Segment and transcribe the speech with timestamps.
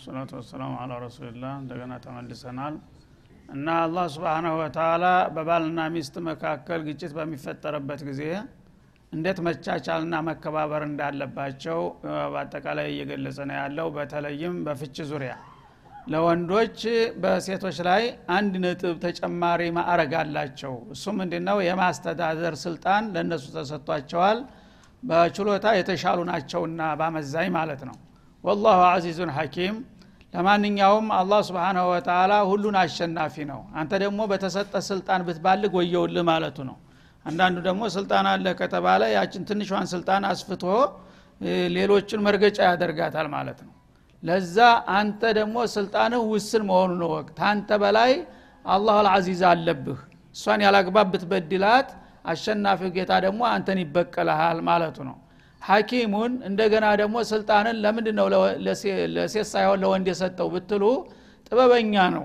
[0.00, 2.74] ሰላቱ ወሰላሙ አላ ረሱልላህ እንደገና ተመልሰናል።
[3.54, 5.04] እና አላህ ስብሓናሁ ወተላ
[5.34, 8.22] በባልና ሚስት መካከል ግጭት በሚፈጠርበት ጊዜ
[9.12, 11.78] እንዴት መቻቻልና መከባበር እንዳለባቸው
[12.32, 15.34] በአጠቃላይ እየገለጸ ነው ያለው። በተለይም በፍች ዙሪያ
[16.12, 16.78] ለወንዶች
[17.22, 18.02] በሴቶች ላይ
[18.36, 24.38] አንድ ነጥብ ተጨማሪ ማዕረግ አላቸው። እሱ ምንድ ነው የማስተዳደር ስልጣን ለእነሱ ተሰጥቷቸዋል።
[25.02, 27.96] በችሎታ የተሻሉ ናቸውና ባመዛኝ ማለት ነው
[28.44, 29.76] ወላሁ አዚዙን ሐኪም።
[30.34, 36.76] ለማንኛውም አላህ ስብሓናሁ ወተላ ሁሉን አሸናፊ ነው። አንተ ደግሞ በተሰጠ ስልጣን ብትባልግ ወየውልህ ማለቱ ነው።
[37.26, 40.64] አንዳንዱ ደግሞ ስልጣን አለ ከተባለ ያችን ትንሿን ስልጣን አስፍቶ
[41.74, 43.72] ሌሎችን መርገጫ ያደርጋታል ማለት ነው።
[44.22, 44.56] ለዛ
[44.98, 48.12] አንተ ደግሞ ስልጣንህ ውስን መሆኑን ወቅት ታንተ በላይ
[48.64, 49.98] አላህ አልዓዚዝ አለብህ።
[50.36, 51.90] እሷን ያላግባብ ብትበድላት
[52.24, 55.16] አሸናፊው ጌታ ደግሞ አንተን ይበቀልሃል ማለቱ ነው
[55.62, 58.26] ሐኪሙን እንደገና ደግሞ ስልጣንን ለምንድ ነው
[59.16, 60.84] ለሴት ሳይሆን ለወንድ የሰጠው ብትሉ
[61.48, 62.24] ጥበበኛ ነው።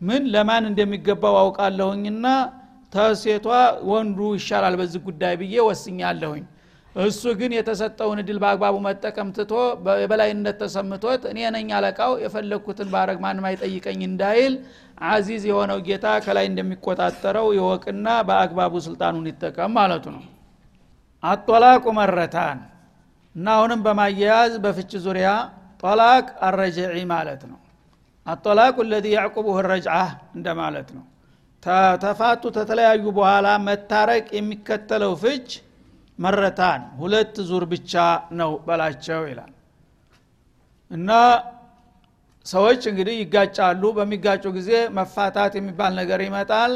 [0.00, 2.26] ምን ለማን እንደሚገባው አውቃለሁኝና
[2.92, 3.46] ተሴቷ
[3.90, 6.42] ወንዱ ይሻላል በዚህ ጉዳይ ብዬ ወስኛለሁኝ።
[6.94, 9.52] እሱ ግን የተሰጠውን እድል በአግባቡ መጠቀም ትቶ
[10.02, 14.54] የበላይነት ተሰምቶት እኔ ነኝ አለቃው የፈለግኩትን ባረግ ማንም አይጠይቀኝ እንዳይል
[15.10, 20.24] አዚዝ የሆነው ጌታ ከላይ እንደሚቆጣጠረው ይወቅና በአግባቡ ስልጣኑን ይጠቀም ማለቱ ነው።
[21.22, 22.60] አጦላቁ መረታን
[23.34, 25.28] እና አሁንም በማያያዝ በፍች ዙሪያ
[25.82, 27.58] ጦላቅ አረጅዒ ማለት ነው።
[28.26, 29.94] አጦላቁ ለዚ ያዕቁቡህ ረጅዓ
[30.36, 31.04] እንደማለት ነው።
[32.02, 35.48] ተፋቱ ተተለያዩ በኋላ መታረቅ የሚከተለው ፍች
[36.18, 37.92] መረታን ሁለት ዙር ብቻ
[38.38, 39.52] ነው በላቸው ይላል።
[40.90, 41.10] እና
[42.46, 46.72] ሰዎች እንግዲህ ይጋጫሉ። በሚጋጩ ጊዜ መፋታት የሚባል ነገር ይመጣል።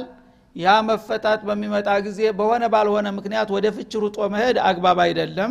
[0.57, 5.51] ያ መፈታት በሚመጣ ጊዜ በሆነ ባልሆነ ምክንያት ወደ ፍች ሩጦ መሄድ አግባብ አይደለም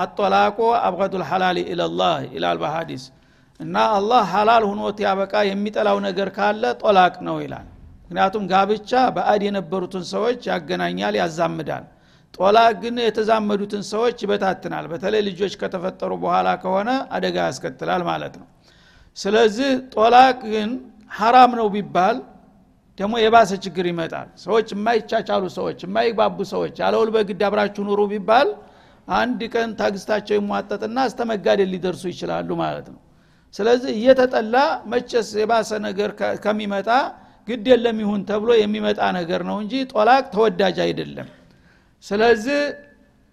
[0.00, 3.04] አጦላቆ አብቀዱ ልሐላል ኢለላህ ይላል በሀዲስ
[3.60, 7.66] እና አላህ ሀላል ሁኖት ያበቃ የሚጠላው ነገር ካለ ጦላቅ ነው ይላል።
[8.02, 11.84] ምክንያቱም ጋብቻ በአድ የነበሩትን ሰዎች ያገናኛል ያዛምዳል።
[12.34, 18.46] ጦላቅ ግን የተዛመዱትን ሰዎች ይበታትናል። በተለይ ልጆች ከተፈጠሩ በኋላ ከሆነ አደጋ ያስከትላል ማለት ነው።
[19.16, 20.70] ስለዚህ ጦላቅ ግን
[21.18, 22.16] ሐራም ነው ቢባል
[22.98, 28.48] ደግሞ የባሰ ችግር ይመጣል። ሰዎች የማይቻቻሉ ሰዎች የማይግባቡ ሰዎች ያለውል በግድ አብራችሁ ኑሩ ቢባል
[29.08, 33.00] አንድ ቀን ታግስታቸው ይሟጠጥና እስተመጋደል ሊደርሱ ይችላሉ ማለት ነው።
[33.54, 34.56] ስለዚህ እየተጠላ
[34.92, 36.10] መቸስ የባሰ ነገር
[36.44, 36.88] ከሚመጣ
[37.48, 41.28] ግድ የለም ይሁን ተብሎ የሚመጣ ነገር ነው እንጂ ጦላቅ ተወዳጅ አይደለም።
[42.04, 42.60] ስለዚህ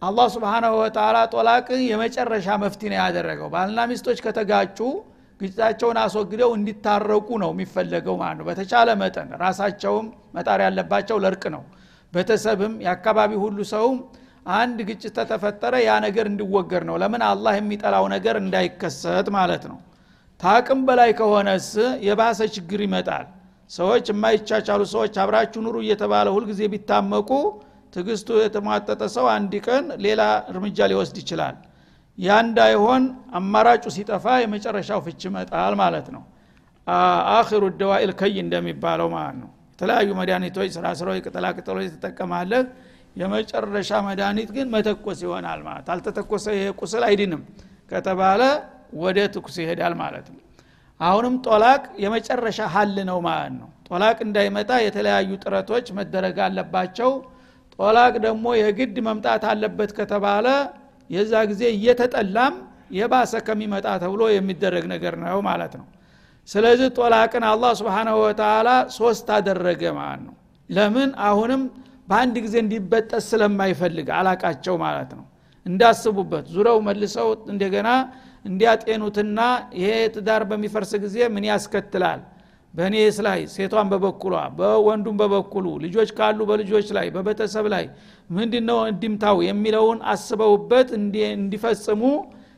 [0.01, 4.79] አላህ ስብንሁ ወተላ ጦላቅ የመጨረሻ መፍቲ ነው ያደረገው። ባልና ሚስቶች ከተጋጩ
[5.41, 10.05] ግጭታቸውን አስወግደው እንዲታረቁ ነው የሚፈለገው ማለት ነው። በተቻለ መጠን ራሳቸውም
[10.35, 11.63] መጣር ያለባቸው ለእርቅ ነው።
[12.13, 13.97] ቤተሰብም የአካባቢ ሁሉ ሰውም
[14.55, 17.21] አንድ ግጭት ተተፈጠረ ያ ነገር እንዲወገር ነው። ለምን?
[17.29, 19.77] አላህ የሚጠላው ነገር እንዳይከሰት ማለት ነው።
[20.39, 21.67] ታቅም በላይ ከሆነስ
[22.07, 23.25] የባሰ ችግር ይመጣል።
[23.71, 27.29] ሰዎች የማይቻቻሉ ሰዎች አብራችሁ ኑሩ እየተባለ ሁልጊዜ ቢታመቁ
[27.93, 30.21] ትግስቱ የተሟጠጠ ሰው አንድ ቀን ሌላ
[30.51, 31.55] እርምጃ ሊወስድ ይችላል።
[32.17, 33.03] ያ እንዳይሆን
[33.39, 36.23] አማራጩ ሲጠፋ የመጨረሻው ፍች ይመጣል ማለት ነው።
[37.37, 42.63] አክሩ ደዋኢል ከይ እንደሚባለው ማለት ነው። የተለያዩ መድኃኒቶች ስራ ስራዊ ቅጠላቅጠሎች ትጠቀማለህ
[43.15, 47.41] የመጨረሻ መድኃኒት ግን መተኮስ ይሆናል ማለት። አልተተኮሰ ይሄ ቁስል አይድንም
[47.91, 48.41] ከተባለ
[49.01, 50.39] ወደ ትኩስ ይሄዳል ማለት ነው።
[50.99, 57.11] አሁንም ጦላቅ የመጨረሻ ሀል ነው ማለት ነው። ጦላቅ እንዳይመጣ የተለያዩ ጥረቶች መደረግ አለባቸው።
[57.79, 60.47] ጦላቅ ደግሞ የግድ መምጣት አለበት ከተባለ
[61.09, 62.53] የዛ ጊዜ እየተጠላም
[62.97, 65.85] የባሰ ከሚመጣ ተብሎ የሚደረግ ነገር ነው ማለት ነው።
[66.47, 70.33] ስለዚህ ጦላቅን አላህ ስብንሁ ወተላ ሶስት አደረገ ማለት ነው።
[70.69, 71.09] ለምን?
[71.27, 71.61] አሁንም
[72.07, 75.25] በአንድ ጊዜ እንዲበጠስ ስለማይፈልግ አላቃቸው ማለት ነው።
[75.65, 77.89] እንዳስቡበት ዙረው መልሰው እንደገና
[78.45, 79.39] እንዲያጤኑትና
[79.77, 82.21] ይሄ ትዳር በሚፈርስ ጊዜ ምን ያስከትላል?
[82.73, 87.85] በእኔስ ላይ ሴቷን በበኩሏ በወንዱም በበኩሉ ልጆች ካሉ በልጆች ላይ በቤተሰብ ላይ
[88.29, 92.01] ምንድነው እንዲምታው የሚለውን አስበውበት እንዲፈጽሙ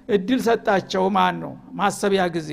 [0.09, 2.49] እድል ሰጣቸው ማን ነው። ማሰቢያ ጊዜ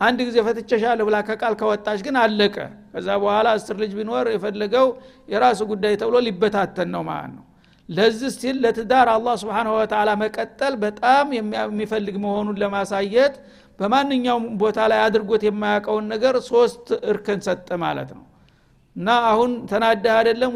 [0.00, 2.56] አንድ ጊዜ ፈትቸሻለሁ ብላ ከቃል ከወጣች ግን አለቀ።
[2.92, 4.86] ከዛ በኋላ አስር ልጅ ቢኖር የፈለገው
[5.28, 7.44] የራሱ ጉዳይ ተብሎ ሊበታተን ነው ማለት ነው።
[7.88, 13.34] ለዚህ ሲል ለትዳር አላህ ስብንሁ ወተላ መቀጠል በጣም የሚፈልግ መሆኑን ለማሳየት
[13.78, 18.24] በማንኛውም ቦታ ላይ አድርጎት የማያውቀውን ነገር ሶስት እርከን ሰጠ ማለት ነው።
[18.96, 20.52] እና አሁን ተናዳህ አይደለም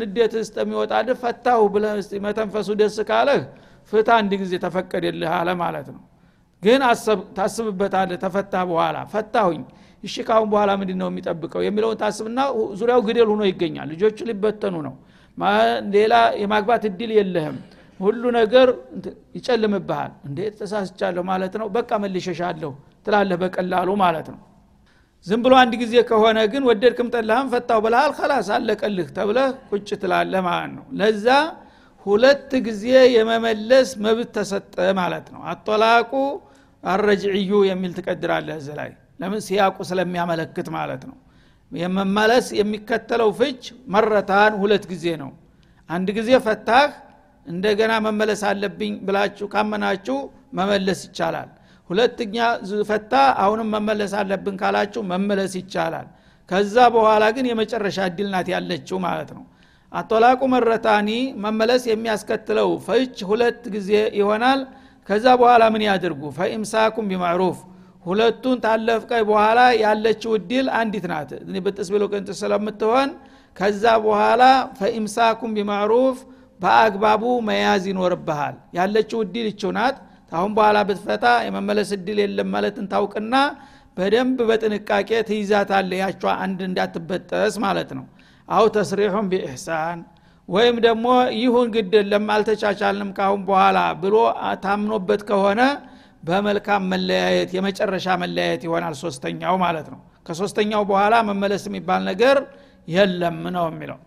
[0.00, 1.94] ንዴት እስጠሚወጣልህ ፈታሁ ብለህ
[2.26, 3.40] መተንፈሱ ደስ ካለህ
[3.92, 6.02] ፍታ አንድ ጊዜ ተፈቀደልህ አለ ማለት ነው
[6.62, 6.82] ግን
[7.38, 9.62] ታስብበታለህ ተፈታ በኋላ ፈታሁኝ።
[10.04, 11.60] እሺ ካሁን በኋላ ምንድን ነው የሚጠብቀው?
[11.66, 12.40] የሚለውን ታስብና
[12.78, 14.94] ዙሪያው ግደል ሆኖ ይገኛል። ልጆቹ ሊበተኑ ነው።
[15.94, 17.56] ሌላ የማግባት እድል የለህም።
[18.00, 18.68] ሁሉ ነገር
[19.36, 22.70] ይጨልምብሃል። እንዴት ተሳስቻለሁ ማለት ነው። በቃ መልሸሻለሁ
[23.06, 24.40] ትላለህ በቀላሉ ማለት ነው።
[25.26, 30.40] ዝም ብሎ አንድ ጊዜ ከሆነ ግን ወደድክም ጠላህም ፈታው ብልሃል ከላስ አለቀልህ ተብለህ ቁጭ ትላለህ
[30.48, 31.26] ማለት ነው። ለዛ
[32.06, 36.12] ሁለት ጊዜ የመመለስ መብት ተሰጠ ማለት ነው። አጦላቁ
[36.84, 39.40] አረጅዕዩ የሚል ትቀድራለህ እዚ ላይ። ለምን?
[39.46, 41.16] ሲያቁ ስለሚያመለክት ማለት ነው።
[41.72, 43.62] የመመለስ የሚከተለው ፍች
[43.94, 45.30] መረታን ሁለት ጊዜ ነው።
[45.90, 46.88] አንድ ጊዜ ፈታህ
[47.46, 50.16] እንደገና መመለስ አለብኝ ብላችሁ ካመናችሁ
[50.58, 51.50] መመለስ ይቻላል።
[51.90, 52.36] ሁለተኛ
[52.88, 53.12] ፈታ
[53.42, 56.06] አሁንም መመለስ አለብን ካላችሁ መመለስ ይቻላል።
[56.48, 59.44] ከዛ በኋላ ግን የመጨረሻ እድል ናት ያለችው ማለት ነው
[59.96, 61.08] አጦላቁ መረታኒ
[61.42, 64.60] መመለስ የሚያስከትለው ፍች ሁለት ጊዜ ይሆናል።
[65.08, 66.22] ከዛ በኋላ ምን ያድርጉ?
[66.38, 67.58] ፈኢምሳኩም ቢማዕሩፍ።
[68.04, 71.30] ሁለቱን ታለፍቀይ በኋላ ያለችው እድል አንዲት ናት።
[71.66, 73.08] ብጥስ ብሎ ቅንጥ ስለምትሆን
[73.56, 74.42] ከዛ በኋላ
[74.78, 76.18] ፈኢምሳኩም ቢማዕሩፍ
[76.60, 79.96] በአግባቡ መያዝ ይኖርብሃል። ያለችው እድል ይችው ናት።
[80.32, 83.34] አሁን በኋላ ብትፈታ የመመለስ እድል የለም ማለትን ታውቅና
[83.96, 88.04] በደንብ በጥንቃቄ ትይዛታለ ያቿ አንድ እንዳትበጠስ ማለት ነው
[88.48, 89.98] አው ተስሪሑን ቢኢሕሳን
[90.48, 91.06] ወይም ደግሞ
[91.38, 94.16] ይሁን ግድ የለም አልተቻቻልንም ካሁን በኋላ ብሎ
[94.64, 95.60] ታምኖበት ከሆነ
[96.22, 102.38] በመልካም መለያየት የመጨረሻ መለያየት ይሆናል ሶስተኛው ማለት ነው። ከሶስተኛው በኋላ መመለስ የሚባል ነገር
[102.88, 103.98] የለም ነው የሚለው።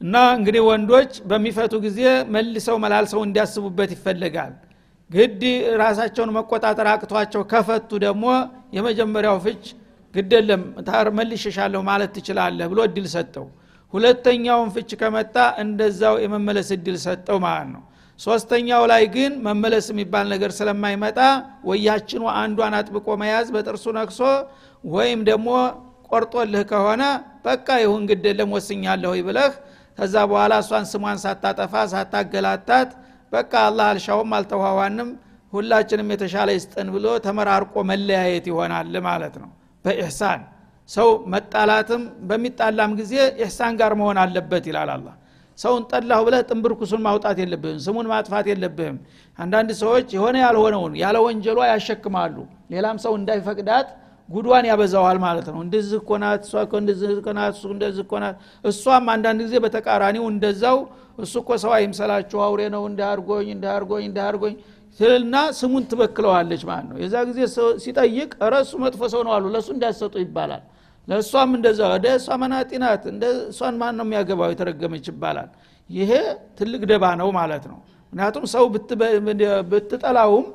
[0.00, 2.00] እና እንግዲህ ወንዶች በሚፈቱ ጊዜ
[2.34, 4.52] መልሰው መላልሰው እንዲያስቡበት ይፈልጋል።
[5.10, 5.42] ግድ
[5.82, 8.24] ራሳቸውን መቆጣጠር አቅቷቸው ከፈቱ ደግሞ
[8.76, 9.64] የመጀመሪያው ፍች
[10.16, 10.62] ግደለም
[11.18, 13.46] መልሽሻለሁ ማለት ትችላለህ ብሎ እድል ሰጠው።
[13.94, 17.82] ሁለተኛውን ፍች ከመጣ እንደዛው የመመለስ እድል ሰጠው ማለት ነው።
[18.20, 21.18] ሶስተኛው ላይ ግን መመለስ የሚባል ነገር ስለማይመጣ
[21.68, 24.20] ወያችኑ አንዷን አጥብቆ መያዝ በጥርሱ ነክሶ
[24.84, 25.48] ወይም ደግሞ
[26.10, 27.02] ቆርጦልህ ከሆነ
[27.46, 29.52] በቃ ይሁን ግደለም ወስኛለሁ ብለህ
[29.98, 32.90] ከዛ በኋላ እሷን ስሟን ሳታጠፋ ሳታገላታት
[33.32, 35.08] በቃ አላህ አልሻውም አልተዋዋንም
[35.52, 39.50] ሁላችንም የተሻለ ይስጠን ብሎ ተመራርቆ መለያየት ይሆናል ማለት ነው
[39.86, 40.40] በኢሕሳን
[40.88, 45.06] ሰው መጣላትም በሚጣላም ጊዜ ኢሕሳን ጋር መሆን አለበት ይላል አላ
[45.58, 48.96] ሰውን ጠላሁ ብለህ ጥንብርኩሱን ማውጣት የለብህም ስሙን ማጥፋት የለብህም።
[49.38, 52.34] አንዳንድ ሰዎች የሆነ ያልሆነውን ያለ ወንጀሏ ያሸክማሉ
[52.74, 53.88] ሌላም ሰው እንዳይፈቅዳት
[54.28, 59.56] ጉዷን ያበዛዋል ማለት ነው። እንደዚህ ኮናት እሷ እንደዚህ ኮናት እሱ እንደዚህ ኮናት እሷም አንዳንድ ጊዜ
[59.64, 60.78] በተቃራኒው እንደዛው
[61.18, 64.54] እሱ እኮ ሰው አይምሰላችሁ አውሬ ነው እንዳርጎኝ እንዳርጎኝ እንዳርጎኝ
[65.00, 67.40] ትልና ስሙን ትበክለዋለች ማለት ነው። የዛ ጊዜ
[67.84, 70.62] ሲጠይቅ ረሱ መጥፎ ሰው ነው አሉ። ለእሱ እንዳሰጡ ይባላል።
[71.08, 74.48] ለእሷም እንደዛ ወደ እሷ መናጢ ናት እንደ እሷን ማን ነው የሚያገባው?
[74.52, 75.50] የተረገመች ይባላል።
[75.90, 76.10] ይሄ
[76.58, 77.78] ትልቅ ደባ ነው ማለት ነው።
[78.12, 78.64] ምክንያቱም ሰው
[79.70, 80.46] ብትጠላውም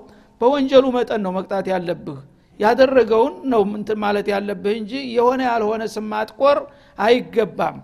[0.42, 2.20] በወንጀሉ መጠን ነው መቅጣት ያለብህ።
[2.60, 6.58] ያደረገውን ነው እንትን ማለት ያለብህ እንጂ የሆነ ያልሆነ ስም ማጥቆር
[6.98, 7.78] አይገባም።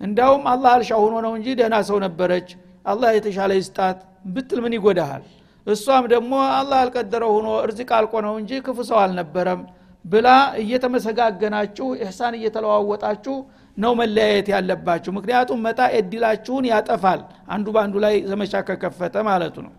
[0.00, 2.48] እንዳውም አላህ አልሻ ሆኖ ነው እንጂ ደህና ሰው ነበረች።
[2.84, 5.24] አላህ የተሻለ ይስጣት ብትል ምን ይጎዳሃል
[5.66, 9.60] እሷም ደግሞ አላህ አልቀደረው ሆኖ እርዚቅ አልቆ ነው እንጂ ክፉ ሰው አልነበረም
[10.04, 10.28] ብላ
[10.62, 13.34] እየተመሰጋገናችሁ ኢሕሳን እየተለዋወጣችሁ
[13.76, 17.20] ነው መለያየት ያለባችሁ። ምክንያቱም መጣ እድላችሁን ያጠፋል።
[17.54, 19.72] አንዱ በአንዱ ላይ ዘመቻ ከከፈተ ማለቱ ነው።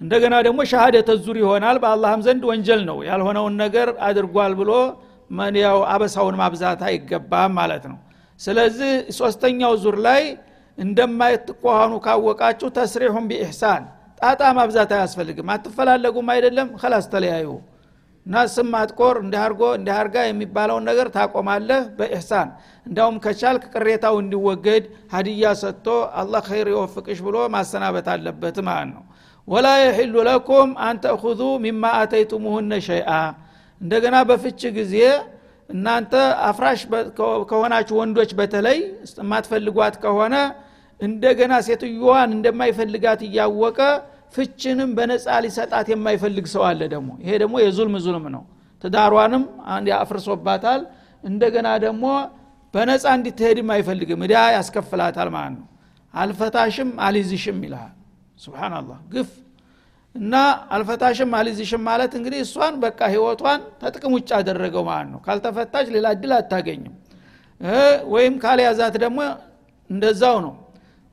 [0.00, 4.70] እንደገና ደግሞ ሻሃደተ ዙር ይሆናል። በአላህም ዘንድ ወንጀል ነው። ያልሆነውን ነገር አድርጓል ብሎ
[5.60, 7.98] ያው አበሳውን ማብዛት አይገባም ማለት ነው።
[8.40, 10.22] ስለዚህ ሶስተኛው ዙር ላይ
[10.78, 13.82] እንደማይትቆሃኑ ካወቃችሁ ተስሪሑን ቢኢሕሳን
[14.18, 16.68] ጣጣ ማብዛት አያስፈልግም። አትፈላለጉም አይደለም?
[16.80, 17.48] ከላስ ተለያዩ።
[18.26, 22.48] እና ስም ማጥቆር እንዲያርጎ እንዲያርጋ የሚባለውን ነገር ታቆማለህ በኢሕሳን።
[22.86, 24.84] እንዳውም ከቻልክ ቅሬታው እንዲወገድ
[25.14, 25.86] ሀዲያ ሰጥቶ
[26.20, 29.04] አላህ ኸይር ይወፍቅሽ ብሎ ማሰናበት አለበት ማለት ነው።
[29.48, 33.10] ወላ የሕሉ ለኩም አንተእኹዙ ሚማ አተይቱሙሁነ ሸይአ።
[33.80, 34.94] እንደገና በፍች ጊዜ
[35.68, 36.12] እናንተ
[36.48, 36.80] አፍራሽ
[37.50, 38.78] ከሆናችሁ ወንዶች በተለይ
[39.18, 40.34] የማትፈልጓት ከሆነ
[41.00, 43.78] እንደገና ሴትዮዋን እንደማይፈልጋት እያወቀ
[44.34, 48.42] ፍችንም በነፃ ሊሰጣት የማይፈልግ ሰው አለ ደግሞ። ይሄ ደግሞ የዙልም ዙልም ነው።
[48.84, 49.44] ትዳሯንም
[49.98, 50.80] አፍርሶባታል።
[51.24, 52.04] እንደገና ደግሞ
[52.74, 55.66] በነፃ እንዲትሄድም አይፈልግም። እዳ ያስከፍላታል ማለት ነው።
[56.14, 57.94] አልፈታሽም አሊዝሽም ይልሃል።
[58.38, 59.30] ስብናላህ ግፍ።
[60.14, 60.34] እና
[60.70, 66.32] አልፈታሽም አሊዝሽም ማለት እንግዲህ እሷን በቃ ህይወቷን ተጥቅም ውጭ አደረገው ማለት ነው። ካልተፈታች ሌላ እድል
[66.38, 66.94] አታገኝም።
[68.14, 69.20] ወይም ካልያዛት ደግሞ
[69.90, 70.54] እንደዛው ነው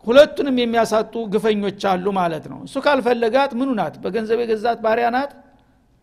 [0.07, 3.95] ሁለቱንም የሚያሳጡ ግፈኞች አሉ ማለት ነው። እሱ ካልፈለጋት ምኑ ናት?
[4.03, 5.31] በገንዘብ የገዛት ባሪያ ናት?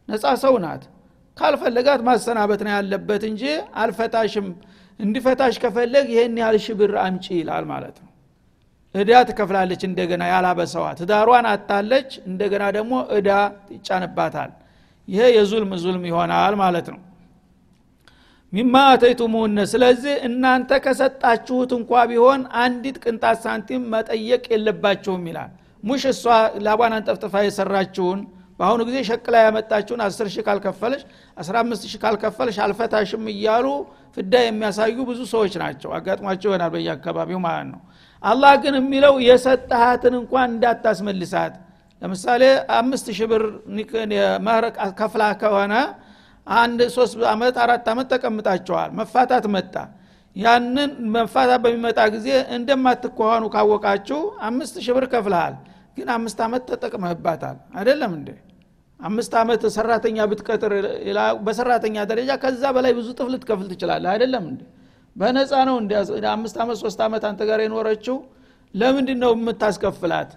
[0.08, 0.82] ነፃ ሰው ናት።
[1.36, 3.42] ካልፈለጋት ማሰናበት ነው ያለበት እንጂ
[3.82, 4.46] አልፈታሽም
[5.00, 8.08] እንዲፈታሽ ከፈለግ ይሄን ያህል ሽብር አምጪ ይላል ማለት ነው።
[8.94, 13.30] እዳ ትከፍላለች እንደገና ያላበሰዋ ትዳሯን አታለች እንደገና ደግሞ እዳ
[13.74, 14.50] ይጫንባታል።
[15.08, 17.00] ይሄ የዙልም ዙልም ይሆናል ማለት ነው
[18.52, 25.50] ሚማ አተይቱሙነ። ስለዚህ እናንተ ከሰጣችሁት እንኳ ቢሆን አንዲት ቅንጣት ሳንቲም መጠየቅ የለባችሁም ይላል።
[25.84, 26.24] ሙሽ እሷ
[26.66, 28.20] ላቧን አንጠፍጥፋ የሰራችውን
[28.60, 31.02] በአሁኑ ጊዜ ሸቅላ ያመጣችውን አስር ሺህ ካልከፈለሽ
[31.36, 33.66] አስራ አምስት ሺህ ካልከፈለሽ አልፈታሽም እያሉ
[34.16, 37.80] ፍዳ የሚያሳዩ ብዙ ሰዎች ናቸው። አጋጥሟቸው ይሆናል በየአካባቢው ማለት ነው።
[38.22, 41.54] አላህ ግን የሚለው የሰጠሃትን እንኳን እንዳታስመልሳት።
[42.02, 42.42] ለምሳሌ
[42.76, 43.42] አምስት ሺህ ብር
[44.46, 44.64] መህር
[45.00, 45.74] ከፍላ ከሆነ
[46.46, 49.74] አንድ ሶስት አመት አራት አመት ተቀምጣቸዋል። መፋታት መጣ።
[50.36, 54.18] ያንን መፋታት በሚመጣ ጊዜ እንደማትኳኋኑ ካወቃችሁ
[54.48, 55.54] አምስት ሺህ ብር ከፍልሃል
[55.96, 58.28] ግን አምስት አመት ተጠቅመህባታል። አይደለም እንዴ?
[59.00, 60.72] አምስት አመት ሰራተኛ ብትቀጥር
[61.46, 64.60] በሰራተኛ ደረጃ ከዛ በላይ ብዙ ጥፍ ልትከፍል ትችላለህ። አይደለም እንዴ?
[65.16, 65.92] በነፃ ነው እንዲ
[66.34, 68.16] አምስት አመት ሶስት አመት አንተ ጋር የኖረችው።
[68.74, 70.30] ለምንድን ነው የምታስከፍላት?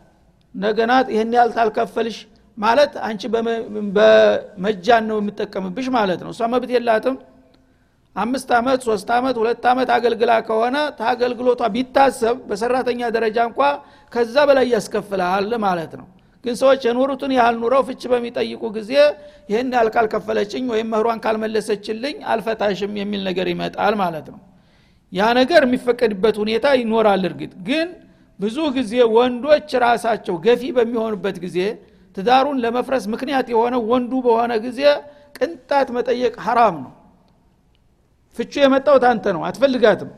[0.56, 2.18] እንደገና ይህን ያህል ታልከፈልሽ
[2.58, 3.22] ማለት አንቺ
[3.98, 7.16] በመጃን ነው የምጠቀምብሽ ማለት ነው። እሷ መብት የላትም።
[8.16, 13.60] አምስት አመት ሶስት አመት ሁለት አመት አገልግላ ከሆነ ታገልግሎቷ ቢታሰብ በሰራተኛ ደረጃ እንኳ
[14.12, 16.08] ከዛ በላይ ያስከፍልሃል ማለት ነው።
[16.46, 18.92] ግን ሰዎች የኖሩትን ያህል ኑረው ፍች በሚጠይቁ ጊዜ
[19.50, 24.40] ይህን ያህል ካልከፈለችኝ ወይም መህሯን ካልመለሰችልኝ አልፈታሽም የሚል ነገር ይመጣል ማለት ነው።
[25.14, 27.88] ያ ነገር የሚፈቀድበት ሁኔታ ይኖራል እርግጥ። ግን
[28.40, 31.58] ብዙ ጊዜ ወንዶች ራሳቸው ገፊ በሚሆኑበት ጊዜ
[32.18, 34.82] ትዳሩን ለመፍረስ ምክንያት የሆነ ወንዱ በሆነ ጊዜ
[35.38, 36.92] ቅንጣት መጠየቅ ሐራም ነው።
[38.38, 40.12] ፍቹ የመጣው ታንተ ነው አትፈልጋትም።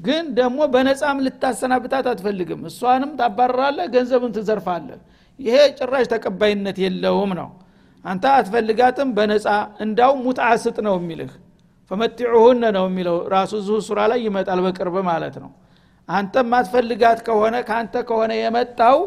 [0.00, 5.00] ግን ደግሞ በነፃም ልታሰናብታት አትፈልግም። እሷንም ታባረራለህ ገንዘብን ትዘርፋለህ።
[5.38, 7.48] ይሄ ጭራሽ ተቀባይነት የለውም ነው።
[8.04, 9.46] አንተ አትፈልጋትም በነፃ
[9.84, 10.48] እንዳው ሙትዓ
[10.86, 11.32] ነው የሚልህ።
[11.90, 15.50] ፈመቲዑሁነ ነው የሚለው ራሱ ዙ ሱራ ላይ ይመጣል በቅርብ ማለት ነው።
[16.08, 18.98] አንተ ማትፈልጋት ከሆነ ከአንተ ከሆነ የመጣው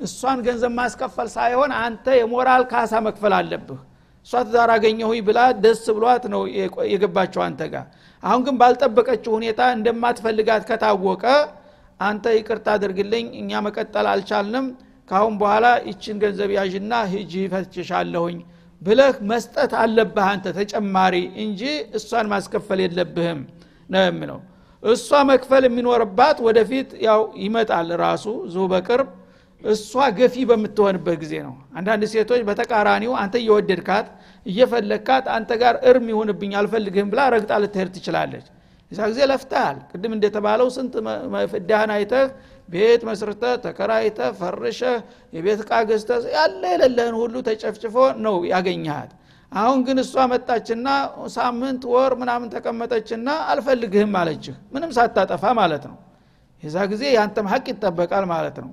[0.00, 3.80] እሷን ገንዘብ ማስከፈል ሳይሆን አንተ የሞራል ካሳ መክፈል አለብህ።
[4.26, 6.42] እሷ ትዳር አገኘሁ ብላ ደስ ብሏት ነው
[6.92, 7.84] የገባቸው አንተ ጋር።
[8.22, 11.24] አሁን ግን ባልጠበቀችው ሁኔታ እንደማትፈልጋት ከታወቀ
[12.00, 14.66] አንተ ይቅርታ አድርግልኝ እኛ መቀጠል አልቻልንም።
[15.10, 18.36] ካሁን በኋላ ይችን ገንዘብ ያዥና ሂጂ ፈትችሻለሁኝ
[18.82, 21.14] ብለህ መስጠት አለብህ አንተ ተጨማሪ
[21.44, 21.62] እንጂ
[21.98, 23.40] እሷን ማስከፈል የለብህም
[23.90, 24.38] ነው የሚለው
[24.82, 29.08] እሷ መክፈል የሚኖርባት ወደፊት ያው ይመጣል ራሱ ዙ በቅርብ
[29.64, 34.06] እሷ ገፊ በምትሆንበት ጊዜ ነው። አንዳንድ ሴቶች በተቃራኒው አንተ እየወደድካት
[34.46, 38.46] እየፈለግካት አንተ ጋር እርም ይሁንብኝ አልፈልግህም ብላ ረግጣ ልትሄድ ትችላለች።
[38.92, 40.94] እዛ ጊዜ ለፍተሃል። ቅድም እንደተባለው ስንት
[41.52, 42.24] ፍዳህን አይተህ
[42.68, 44.96] ቤት መስርተህ ተከራይተህ ፈርሸህ
[45.32, 49.12] የቤት እቃ ገዝተህ ያለ የሌለህን ሁሉ ተጨፍጭፎ ነው ያገኘሃት።
[49.52, 50.88] አሁን ግን እሷ መጣችና
[51.34, 55.96] ሳምንት ወር ምናምን ተቀመጠችና አልፈልግህም አለችህ። ምንም ሳታጠፋ ማለት ነው።
[56.62, 58.70] የዛ ጊዜ ያንተም ሀቅ ይጠበቃል ማለት ነው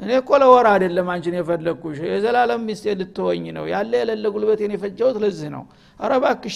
[0.00, 5.48] እኔ እኮ ለወር አይደለም አንቺን የፈለግኩሽ። የዘላለም ሚስቴ ልትወኝ ነው። ያለ የሌለ ጉልበቴን የፈጀሁት ለዚህ
[5.56, 5.64] ነው።
[6.00, 6.12] አረ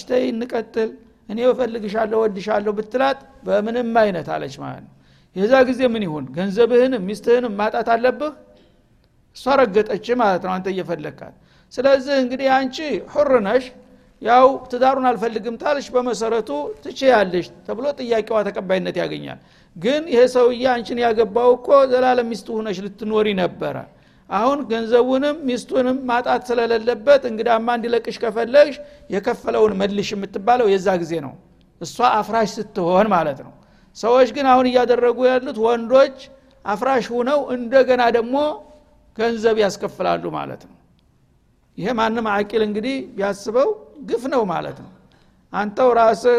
[0.09, 0.89] ተይ እንቀጥል።
[1.29, 4.91] እኔ እፈልግሻለሁ ወድሻለሁ ብትላት በምንም አይነት አለች ማለት ነው።
[5.35, 6.25] የዛ ጊዜ ምን ይሁን?
[6.35, 8.33] ገንዘብህንም ሚስትህንም ማጣት አለብህ?
[9.35, 11.33] እሷ ረገጠች ማለት ነው አንተ እየፈለግካት።
[11.73, 12.77] ስለዚህ እንግዲህ አንቺ
[13.13, 13.63] ሁር ነሽ
[14.21, 16.49] ያው ትዳሩን አልፈልግም ታልሽ በመሰረቱ
[16.83, 19.39] ትችያለሽ ተብሎ ጥያቄዋ ተቀባይነት ያገኛል።
[19.75, 23.75] ግን ይሄ ሰውዬ አንቺን ያገባው እኮ ዘላለም ሚስቱ ሁነሽ ልትኖሪ ነበረ።
[24.29, 28.77] አሁን ገንዘቡንም ሚስቱንም ማጣት ስለሌለበት እንግዳማ እንዲለቅሽ ከፈለግሽ
[29.09, 31.33] የከፈለውን መልሽ የምትባለው የዛ ጊዜ ነው።
[31.81, 33.53] እሷ አፍራሽ ስትሆን ማለት ነው።
[33.97, 36.17] ሰዎች ግን አሁን እያደረጉ ያሉት ወንዶች
[36.65, 38.35] አፍራሽ ሁነው እንደገና ደግሞ
[39.17, 40.73] ገንዘብ ያስከፍላሉ ማለት ነው።
[41.77, 43.69] ይሄ ማንም አቂል እንግዲህ ቢያስበው
[44.03, 44.91] ግፍ ነው ማለት ነው።
[45.53, 46.37] አንተው ራስህ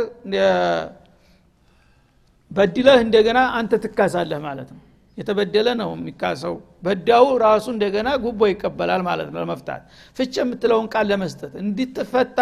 [2.51, 4.83] በድለህ እንደገና አንተ ትካሳለህ ማለት ነው።
[5.19, 9.83] የተበደለ ነው የሚካሰው። በዳው ራሱ እንደገና ጉቦ ይቀበላል ማለት ነው ለመፍታት።
[10.17, 12.41] ፍች የምትለውን ቃል ለመስጠት እንዲትፈታ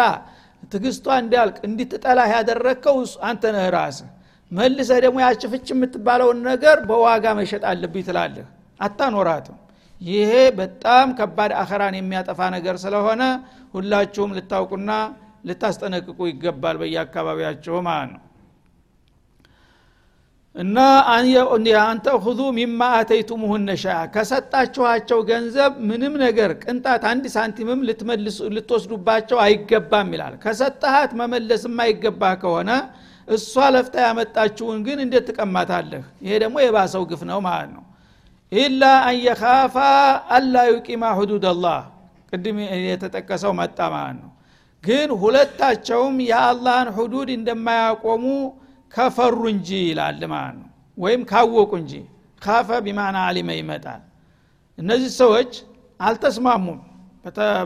[0.71, 4.09] ትግስቷ እንዲያልቅ እንዲትጠላህ ያደረግከው አንተ ነህ ራስህ።
[4.51, 8.47] መልሰህ ደግሞ ያች ፍች የምትባለውን ነገር በዋጋ መሸጥ አለብኝ ትላለህ።
[8.79, 9.57] አታኖራትም
[10.01, 13.21] ይሄ በጣም ከባድ አኸራን የሚያጠፋ ነገር ስለሆነ
[13.73, 14.91] ሁላችሁም ልታውቁና
[15.47, 18.21] ልታስጠነቅቁ ይገባል በየአካባቢያቸው ማለት ነው።
[20.55, 20.77] እና
[21.85, 27.81] አንተ ሁዙ ሚማ አተይቱሙሁነ ሸአ ከሰጣችኋቸው ገንዘብ ምንም ነገር ቅንጣት አንድ ሳንቲምም
[28.55, 32.69] ልትወስዱባቸው አይገባም ይላል። ከሰጠሃት መመለስ የማይገባ ከሆነ
[33.27, 36.03] እሷ ለፍታ ያመጣችውን ግን እንዴት ትቀማታለህ?
[36.25, 37.83] ይሄ ደግሞ የባሰው ግፍ ነው ማለት ነው
[38.51, 39.75] ኢላ አንየካፋ
[40.35, 41.79] አላ ዩቂማ ሁዱድ አላህ
[42.29, 44.31] ቅድም የተጠቀሰው መጣ ማለት ነው።
[44.83, 48.25] ግን ሁለታቸውም የአላህን ሁዱድ እንደማያቆሙ
[48.93, 51.93] ከፈሩ እንጂ ይላል ማለት ነው። ወይም ካወቁ እንጂ።
[52.41, 54.01] ካፈ ቢማና አሊመ ይመጣል።
[54.77, 55.51] እነዚህ ሰዎች
[55.99, 56.79] አልተስማሙም።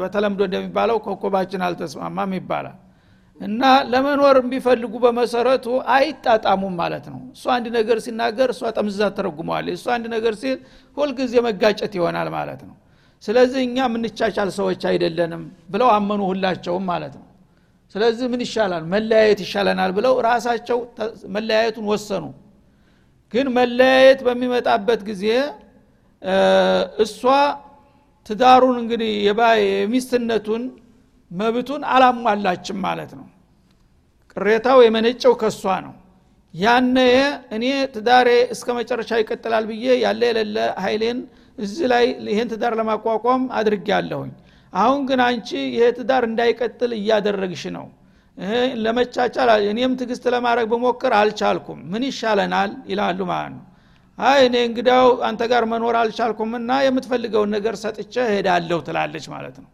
[0.02, 2.78] በተለምዶ እንደሚባለው ኮኮባችን አልተስማማም ይባላል
[3.42, 9.86] እና ለመኖር ቢፈልጉ በመሰረቱ አይጣጣሙም ማለት ነው። እሱ አንድ ነገር ሲናገር እሷ ጠምዝዛ ተረጉመዋል እሱ
[9.96, 10.58] አንድ ነገር ሲል
[10.98, 12.76] ሁልጊዜ መጋጨት ይሆናል ማለት ነው።
[13.24, 15.42] ስለዚህ እኛ የምንቻቻል ሰዎች አይደለንም
[15.74, 17.26] ብለው አመኑ ሁላቸውም ማለት ነው።
[17.96, 18.84] ስለዚህ ምን ይሻላል?
[18.94, 20.80] መለያየት ይሻለናል ብለው ራሳቸው
[21.36, 22.26] መለያየቱን ወሰኑ።
[23.34, 25.26] ግን መለያየት በሚመጣበት ጊዜ
[27.04, 27.22] እሷ
[28.30, 30.64] ትዳሩን እንግዲህ የሚስትነቱን
[31.32, 33.26] መብቱን አላሟላችም ማለት ነው።
[34.34, 35.94] ቅሬታው የመነጨው ከሷ ነው።
[36.54, 36.98] ያነ
[37.56, 41.20] እኔ ትዳሬ እስከ መጨረሻ ይቀጥላል ብዬ ያለ የሌለ ኃይሌን
[41.58, 44.32] እዚህ ላይ ይህን ትዳር ለማቋቋም አድርጌ ያለሁኝ
[44.74, 47.86] አሁን ግን አንቺ ይሄ ትዳር እንዳይቀጥል እያደረግሽ ነው።
[48.84, 52.72] ለመቻቻል እኔም ትግስት ለማድረግ በሞክር አልቻልኩም። ምን ይሻለናል?
[52.92, 53.66] ይላሉ ማለት ነው።
[54.18, 59.70] አይ እኔ እንግዳው አንተ ጋር መኖር አልቻልኩምና የምትፈልገውን ነገር ሰጥቼ ሄዳለሁ ትላለች ማለት ነው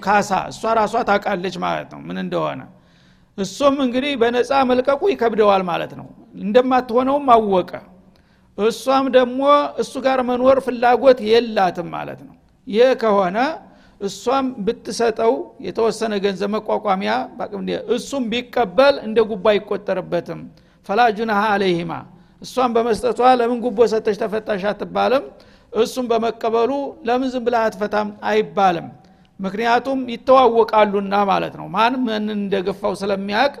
[0.00, 2.60] ካሳ እሷ ራሷ ታውቃለች ማለት ነው ምን እንደሆነ።
[3.38, 6.06] እሱም እንግዲህ በነፃ መልቀቁ ይከብደዋል ማለት ነው።
[6.42, 7.72] እንደማትሆነውም አወቀ።
[8.58, 9.40] እሷም ደግሞ
[9.82, 12.34] እሱ ጋር መኖር ፍላጎት የላትም ማለት ነው።
[12.66, 13.38] ይህ ከሆነ
[14.00, 15.32] እሷም ብትሰጠው
[15.66, 17.12] የተወሰነ ገንዘብ መቋቋሚያ
[17.96, 20.40] እሱም ቢቀበል እንደ ጉባ አይቆጠርበትም።
[20.88, 21.92] ፈላጁናሃ አለይህማ
[22.42, 25.24] እሷም በመስጠቷ ለምን ጉቦ ሰተች ተፈታሽ አትባልም?
[25.72, 26.70] እሱም በመቀበሉ
[27.04, 28.08] ለምን ዝም ብላ አትፈታም?
[28.24, 28.86] አይባልም
[29.40, 33.52] ምክንያቱም ይተዋወቃሉና ማለት ነው። ማን ምን እንደገፋው ስለሚያቅ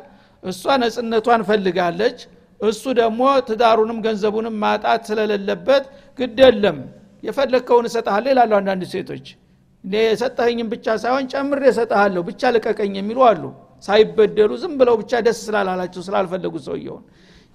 [0.42, 2.18] እሷ ነጽነቷን ፈልጋለች።
[2.60, 5.84] እሱ ደግሞ ትዳሩንም ገንዘቡንም ማጣት ስለሌለበት
[6.18, 6.78] ግደለም
[7.22, 9.26] የፈለግከውን እሰጠሃለሁ ይላሉ አንዳንድ ሴቶች።
[9.84, 13.42] የሰጠኸኝም ብቻ ሳይሆን ጨምር የሰጠሃለሁ ብቻ ልቀቀኝ የሚሉ አሉ።
[13.84, 17.04] ሳይበደሉ ዝም ብለው ብቻ ደስ ስላላላቸው ስላልፈለጉ ሰውየውን።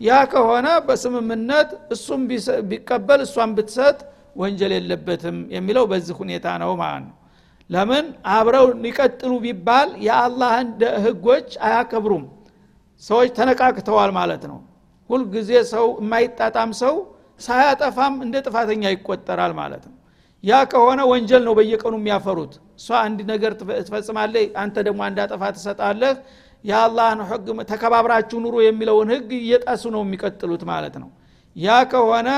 [0.02, 2.22] ያ ከሆነ በስምምነት እሱም
[2.70, 3.98] ቢቀበል እሷን ብትሰጥ
[4.36, 7.14] ወንጀል የለበትም የሚለው በዚህ ሁኔታ ነው ማለት ነው
[7.70, 8.06] ለምን?
[8.34, 10.70] አብረው ሊቀጥሉ ቢባል የአላህን
[11.06, 12.24] ህጎች አያከብሩም።
[13.04, 14.60] ሰዎች ተነቃቅተዋል ማለት ነው።
[15.10, 16.96] ሁልጊዜ ሰው የማይጣጣም ሰው
[17.40, 19.96] ሳያጠፋም እንደ ጥፋተኛ ይቆጠራል ማለት ነው።
[20.44, 23.52] ያ ከሆነ ወንጀል ነው በየቀኑ የሚያፈሩት። እሷ አንድ ነገር
[23.82, 26.16] ትፈጽማለህ አንተ ደግሞ አንድ አጠፋ ትሰጣለህ።
[26.64, 31.10] የአላህን ህግ ተከባብራችሁ ኑሮ የሚለውን ህግ እየጣሱ ነው የሚቀጥሉት ማለት ነው።
[31.56, 32.30] ያ ከሆነ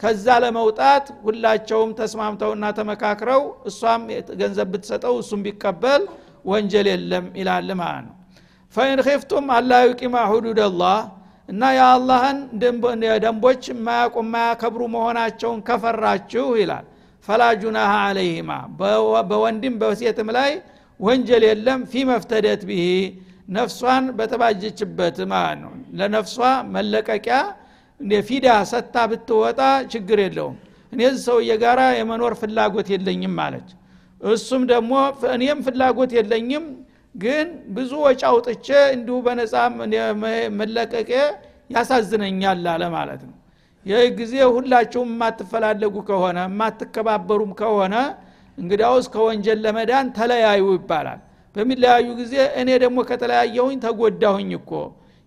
[0.00, 4.02] ከዛ ለመውጣት ሁላቸውም ተስማምተውና ተመካክረው እሷም
[4.40, 6.02] ገንዘብ ብትሰጠው እሱም ቢቀበል
[6.44, 8.14] ወንጀል የለም ይላል ማለት ነው።
[8.74, 10.98] ፈኢን ኺፍቱም አላ ዩቂማ ሁዱድ አላህ
[11.48, 12.38] እና የአላህን
[13.22, 16.86] ደንቦች የማያውቁ የማያከብሩ መሆናቸውን ከፈራችሁ ይላል።
[17.28, 18.50] ፈላ ጁናሃ አለይህማ
[19.30, 20.50] በወንድም በሴትም ላይ
[21.00, 22.82] ወንጀል የለም ፊ መፍተደት ብሂ
[23.56, 26.36] ነፍሷን በተባጀችበት ማለት ነው። ለነፍሷ
[26.76, 27.38] መለቀቂያ
[28.22, 29.60] ፊዳ ሰታ ብትወጣ
[29.92, 30.56] ችግር የለውም።
[30.92, 33.68] እኔ ሰውዬ ጋራ የመኖር ፍላጎት የለኝም ማለች።
[34.20, 34.92] እሱም ደግሞ
[35.34, 36.66] እኔም ፍላጎት የለኝም
[37.14, 39.54] ግን ብዙ ወጪ አውጥቼ እንዲሁ በነፃ
[40.58, 41.10] መለቀቄ
[41.70, 43.34] ያሳዝነኛል አለ ማለት ነው።
[43.86, 47.94] ይህ ጊዜ ሁላችሁም የማትፈላለጉ ከሆነ የማትከባበሩም ከሆነ
[48.58, 51.20] እንግዲያውስ ከወንጀል ለመዳን ተለያዩ ይባላል።
[51.56, 54.70] በሚለያዩ ጊዜ እኔ ደግሞ ከተለያየሁኝ ተጎዳሁኝ እኮ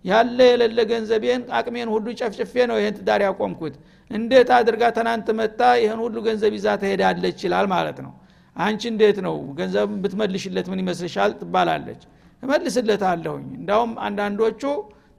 [0.04, 3.74] ያለ የሌለ ገንዘቤን አቅሜን ሁሉ ጨፍጭፌ ነው ይህን ትዳር ያቆምኩት።
[4.10, 8.12] እንዴት አድርጋ ትናንት መታ ይህን ሁሉ ገንዘብ ይዛ ትሄዳለች ይችላል ማለት ነው።
[8.56, 9.36] አንቺ እንዴት ነው?
[9.58, 12.00] ገንዘብ ብትመልሽለት ምን ይመስልሻል ትባላለች።
[12.42, 14.62] እመልስለት አለሁኝ እንዳውም አንዳንዶቹ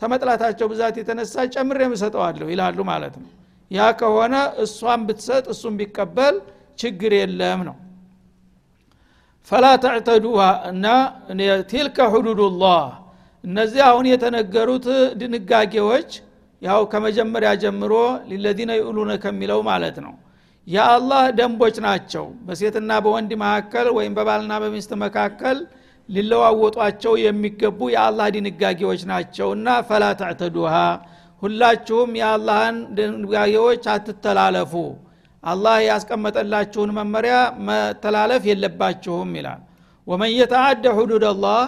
[0.02, 3.30] ተመጥላታቸው ብዛት የተነሳ ጨምሬ ምሰጠዋለሁ ይላሉ ማለት ነው።
[3.72, 6.36] ያ ከሆነ እሷን ብትሰጥ እሱም ቢቀበል
[6.80, 7.76] ችግር የለም ነው።
[9.52, 10.42] ፈላ ተዕተዱሃ
[10.72, 10.86] እና
[11.72, 12.82] ቲልከ ሁዱዱላህ
[13.44, 14.88] እነዚህ አሁን የተነገሩት
[15.22, 16.10] ድንጋጌዎች
[16.62, 17.94] ያው ከመጀመሪያ ጀምሮ
[18.30, 20.14] ሊለዚነ ይኡሉነ ከሚለው ማለት ነው።
[20.68, 25.58] የአላህ ደንቦች ናቸው። በሴትና በወንድ መካከል ወይም በባልና በሚስት መካከል
[26.10, 30.76] ሊለዋወጧቸው የሚገቡ የአላህ ድንጋጌዎች ናቸውና ፈላ ተዕተዱሃ
[31.42, 34.74] ሁላችሁም የአላህን ድንጋጌዎች አትተላለፉ።
[35.44, 37.36] አላህ ያስቀመጠላችሁን መመሪያ
[37.68, 39.62] መተላለፍ የለባችሁም ይላል።
[40.08, 41.62] ወመን የተአደ ሁዱድ አላህ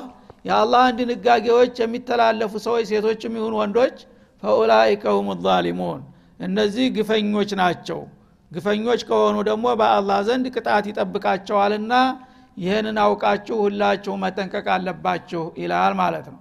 [0.45, 3.97] የአላህን ድንጋጌዎች የሚተላለፉ ሰዎች ሴቶችም ይሁን ወንዶች
[4.43, 6.01] ፈኡላይከ ሁም ዛሊሙን።
[6.39, 7.99] እነዚህ ግፈኞች ናቸው።
[8.51, 11.93] ግፈኞች ከሆኑ ደግሞ በአላህ ዘንድ ቅጣት ይጠብቃቸዋልና
[12.57, 16.39] ይህንን አውቃችሁ ሁላችሁ መጠንቀቅ አለባችሁ ይላል ማለት ነው።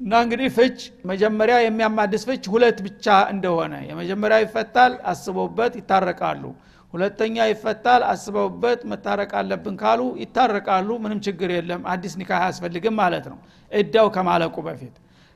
[0.00, 0.78] እና እንግዲህ ፍች
[1.10, 6.42] መጀመሪያ የሚያማድስ ፍች ሁለት ብቻ እንደሆነ የመጀመሪያ ይፈታል አስበውበት ይታረቃሉ
[6.92, 13.38] ሁለተኛ ይፈታል። አስበውበት መታረቅ አለብን ካሉ ይታረቃሉ። ምንም ችግር የለም። አዲስ ኒካህ አያስፈልግም ማለት ነው።
[13.70, 14.94] እዳው ከማለቁ በፊት።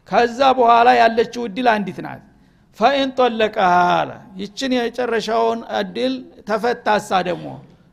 [0.09, 2.23] ከዛ በኋላ ያለችው እድል አንዲት ናት።
[2.79, 4.11] ፈኢን ጠለቀሃ አለ።
[4.41, 6.15] ይችን የጨረሻውን እድል
[6.49, 7.47] ተፈታሳ ደግሞ።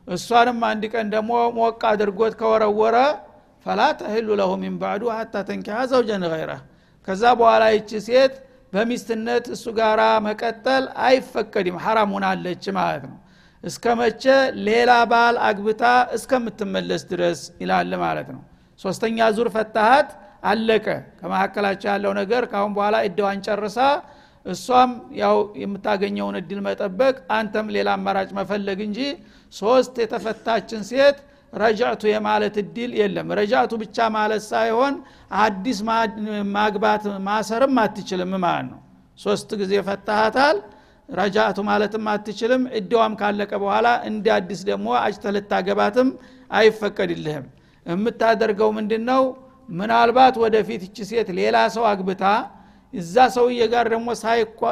[0.08, 2.96] እሷንም አንድ ቀን ደግሞ ሞቅ አድርጎት ከወረወረ
[3.66, 6.52] ፈላ ተህሉ ለሁ ሚን ባዕዱ ሀታ ተንኪሃ ዘውጀን ገይረ
[7.08, 8.34] ከዛ በኋላ ይቺ ሴት
[8.72, 13.16] በሚስትነት እሱ ጋር መቀጠል አይፈቀድም። ሐራም ሆናለች ማለት ነው
[13.64, 14.24] እስከ መቼ
[14.66, 15.82] ሌላ ባል አግብታ
[16.16, 18.42] እስከምትመለስ ድረስ ይላል ማለት ነው።
[18.80, 20.10] ሶስተኛ ዙር ፈታሃት
[20.50, 20.86] አለቀ።
[21.18, 23.78] ከመካከላቸው ያለው ነገር ካሁን በኋላ እደዋን ጨርሳ
[24.46, 29.00] እሷም ያው የምታገኘውን እድል መጠበቅ አንተም ሌላ አማራጭ መፈለግ እንጂ
[29.52, 31.18] ሶስት የተፈታችን ሴት
[31.52, 34.94] ረጃቱ የማለት እድል የለም። ረጃቱ ብቻ ማለት ሳይሆን
[35.40, 35.78] አዲስ
[36.56, 38.80] ማግባት ማሰርም አትችልም ማለት ነው።
[39.18, 40.58] ሶስት ጊዜ ፈታሃታል
[41.10, 46.08] ረጃቱ ማለትም አትችልም። እድዋም ካለቀ በኋላ እንደ አዲስ ደግሞ አጭተ ልታገባትም
[46.50, 47.46] አይፈቀድልህም።
[47.86, 49.22] የምታደርገው ምንድን ነው
[49.72, 52.24] ምናልባት ወደፊት እቺ ሴት ሌላ ሰው አግብታ
[52.94, 54.08] እዛ ሰውዬ ጋር ደግሞ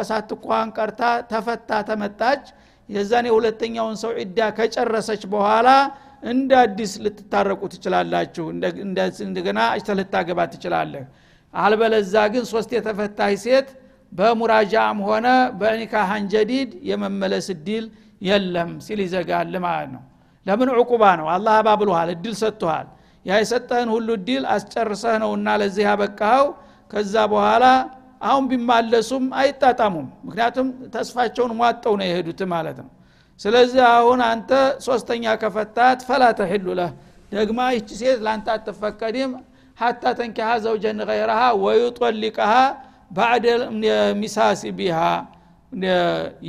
[0.08, 2.44] ሳትኳን ቀርታ ተፈታ ተመጣች።
[2.88, 5.68] የዛን የሁለተኛውን ሰው ዒዳ ከጨረሰች በኋላ
[6.24, 8.44] እንደ አዲስ ልትታረቁ ትችላላችሁ።
[9.26, 11.04] እንደገና እጅተ ልታገባ ትችላለህ።
[11.54, 13.68] አልበለዛ ግን ሶስት የተፈታች ሴት
[14.12, 15.26] በሙራጃም ሆነ
[15.60, 17.84] በኒካሃን ጀዲድ የመመለስ እድል
[18.22, 20.02] የለም ሲል ይዘጋል ማለት ነው።
[20.46, 20.68] ለምን?
[20.76, 22.86] ዕቁባ ነው። አላህ አባብሎሃል እድል ሰጥቶሃል።
[23.26, 26.46] ያ የሰጠህን ሁሉ እድል አስጨርሰህ ነውና ለዚህ ያበቃኸው።
[26.90, 27.64] ከዛ በኋላ
[28.20, 32.88] አሁን ቢማለሱም አይጣጣሙም ምክንያቱም ተስፋቸውን ሟጠው ነው የሄዱት ማለት ነው።
[33.40, 34.50] ስለዚህ አሁን አንተ
[34.86, 36.90] ሶስተኛ ከፈታት ፈላ ተሕሉ ለህ።
[37.32, 39.32] ደግማ ይቺ ሴት ለአንተ አትፈቀድም።
[39.78, 42.52] ሀታ ተንኪሃ ዘውጀን ገይረሃ ወዩጦሊቀሃ
[43.10, 43.46] ባዕደ
[44.20, 44.98] ሚሳሲ ቢሃ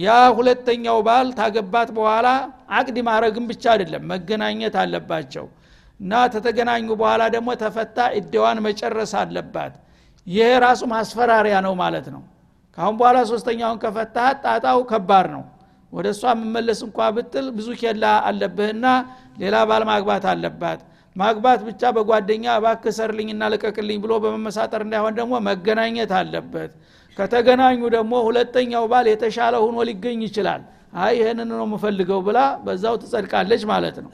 [0.01, 2.27] ያ ሁለተኛው ባል ታገባት በኋላ
[2.77, 5.45] አቅድ ማድረግም ብቻ አይደለም መገናኘት አለባቸው።
[5.99, 9.73] እና ተተገናኙ በኋላ ደግሞ ተፈታ እደዋን መጨረስ አለባት።
[10.27, 12.21] ይሄ ራሱ ማስፈራሪያ ነው ማለት ነው።
[12.77, 15.43] ካሁን በኋላ ሶስተኛውን ከፈታሃት ጣጣው ከባድ ነው።
[15.93, 18.85] ወደ እሷ የምመለስ እንኳ ብትል ብዙ ኬላ አለብህና
[19.41, 20.79] ሌላ ባል ማግባት አለባት
[21.15, 26.71] ማግባት ብቻ በጓደኛ እባክህ ሰርልኝና ልቀቅልኝ ብሎ በመመሳጠር እንዳይሆን ደግሞ መገናኘት አለበት።
[27.17, 30.61] ከተገናኙ ደግሞ ሁለተኛው ባል የተሻለ ሆኖ ሊገኝ ይችላል።
[30.97, 34.11] አይ ይህንን ነው የምፈልገው ብላ በዛው ትጸድቃለች ማለት ነው።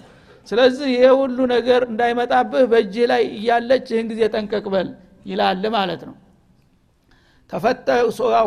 [0.48, 4.90] ስለዚህ ይሄ ሁሉ ነገር እንዳይመጣብህ በእጅህ ላይ እያለች ይህን ጊዜ ጠንቀቅበል
[5.26, 6.16] ይላል ማለት ነው።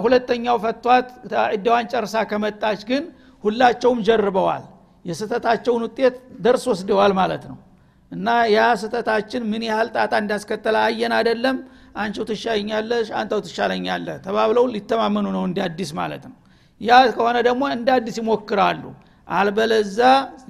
[0.03, 1.09] ሁለተኛው ፈቷት
[1.57, 3.05] እደዋን ጨርሳ ከመጣች ግን
[3.45, 4.65] ሁላቸውም ጀርበዋል።
[5.05, 7.57] የስተታቸውን ውጤት ደርስ ወስደዋል ማለት ነው
[8.12, 11.57] እና ያ ስተታችን ምን ያህል ጣጣ እንዳስከተለ አየን አደለም
[12.01, 16.37] አንቺው ትሻኛለሽ አንተው ትሻለኛለህ ተባብለው ሊተማመኑ ነው እንደ አዲስ ማለት ነው።
[16.81, 18.83] ያ ከሆነ ደግሞ እንደ አዲስ ይሞክራሉ።
[19.29, 19.99] አልበለዛ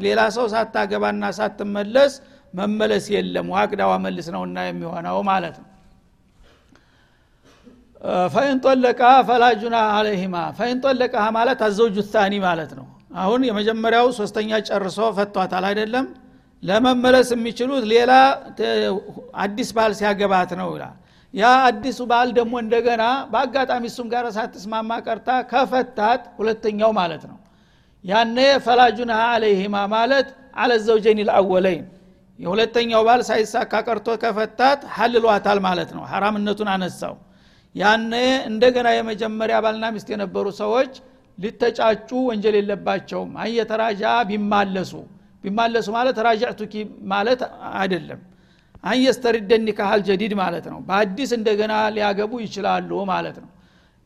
[0.04, 2.12] ሌላ ሰው ሳታገባና ሳትመለስ
[2.54, 5.66] መመለስ የለም። ዋቅዳዋ መልስ ነውና የሚሆነው ማለት ነው።
[8.34, 11.96] ፈኢን ጠለቃ ፈላጁና አለይህማ ፈኢን ጠለቃ ማለት አዘውጁ
[12.44, 16.06] ማለት ነው። አሁን የመጀመሪያው ሶስተኛ ጨርሶ ፈቷታል አይደለም
[16.62, 18.12] ለመመለስ የሚችሉት ሌላ
[19.44, 20.96] አዲስ ባል ሲያገባት ነው ይላል።
[21.34, 27.38] ያ አዲሱ ባል ደግሞ እንደገና በአጋጣሚ እሱም ጋር ሳትስማማ ቀርታ ከፈታት ሁለተኛው ማለት ነው።
[28.04, 31.86] ያነ ፈላጁና አለይህማ ማለት አለዘውጀን ልአወለይን
[32.38, 37.14] የሁለተኛው ባል ሳይሳካ ቀርቶ ከፈታት ሀልሏታል ማለት ነው። ሐራምነቱን አነሳው።
[37.74, 38.12] ያነ
[38.50, 40.92] እንደገና የመጀመሪያ ባልና ሚስት የነበሩ ሰዎች
[41.38, 44.92] ሊተጫጩ ወንጀል የለባቸውም። አየተራጃ ቢማለሱ
[45.44, 46.74] ቢማለሱ ማለት ራጃዕቱኪ
[47.12, 47.40] ማለት
[47.80, 48.20] አይደለም።
[48.84, 53.50] أن يسترد نكاح الجديد ማለት ነው። በአዲስ እንደገና ሊያገቡ ይችላሉ ማለት ነው።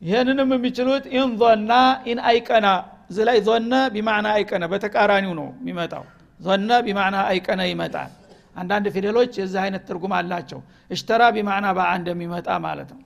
[0.02, 1.72] ይህንንም የሚችሉት إن ظنا
[2.10, 2.68] إن أيقنا
[3.10, 6.04] እዚ ላይ ظن بمعنى أيقن በተቃራኒው ነው የሚመጣው።
[6.40, 8.10] ظن بمعنى أيقن ይመጣል።
[8.56, 10.60] አንዳንድ ፊደሎች የዚህ አይነት ትርጉም አላቸው።
[10.90, 13.00] اشترى بمعنى باع እንደሚመጣ ማለት ነው።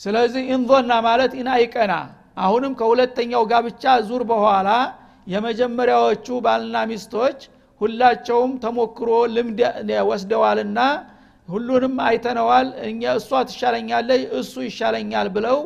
[0.00, 1.92] ስለዚህ إن ظنا ማለት إن أيقنا።
[2.38, 4.68] አሁንም ከሁለተኛው ጋብቻ ዙር በኋላ
[5.26, 7.38] የመጀመሪያዎቹ ባልና ሚስቶች
[7.80, 9.60] ሁላቸውም ተሞክሮ ልምድ
[10.10, 10.78] ወስደዋልና
[11.48, 15.58] ሁሉንም አይተነዋል። እኛ እሷ ትሻለኛለች እሱ ይሻለኛል ብለው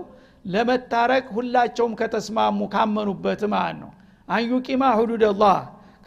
[0.44, 3.90] ለመታረቅ ሁላቸውም ከተስማሙ ካመኑበት ማለት ነው።
[4.29, 5.57] አንዩቂማ ሁዱድ አላህ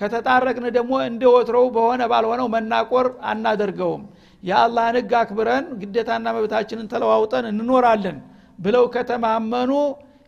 [0.01, 4.03] ከተጣረቅን ደግሞ እንደ ወትሮው በሆነ ባልሆነው መናቆር አናደርገውም።
[4.43, 8.17] የአላህን ህግ አክብረን ግዴታና መብታችንን ተለዋውጠን እንኖራለን
[8.59, 9.71] ብለው ከተማመኑ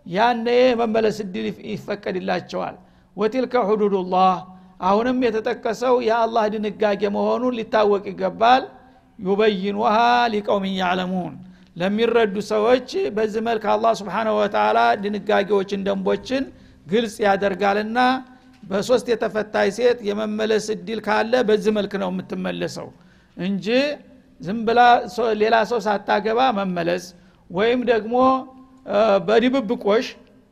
[0.06, 0.48] ያነ
[0.82, 2.76] መመለስ እድል ይፈቀድላቸዋል።
[3.18, 4.32] ወቲልከ ሁዱዱላህ
[4.80, 8.64] አሁንም የተጠቀሰው የአላህ ድንጋጌ መሆኑን ሊታወቅ ይገባል።
[9.20, 9.96] ዩበይኑሃ
[10.34, 11.34] ሊቀውም ያዕለሙን።
[11.76, 16.44] ለሚረዱ ሰዎች በዚህ መልክ አላህ ስብሓንሁ ወተላ ድንጋጌዎችን ደንቦችን
[16.88, 18.00] ግልጽ ያደርጋልና
[18.64, 22.88] በሶስት የተፈታይ ሴት የመመለስ እድል ካለ በዚህ መልክ ነው የምትመለሰው
[23.38, 23.66] እንጂ
[24.42, 24.80] ዝም ብላ
[25.42, 27.04] ሌላ ሰው ሳታገባ መመለስ
[27.50, 28.16] ወይም ደግሞ
[29.28, 30.08] በድብብቆሽ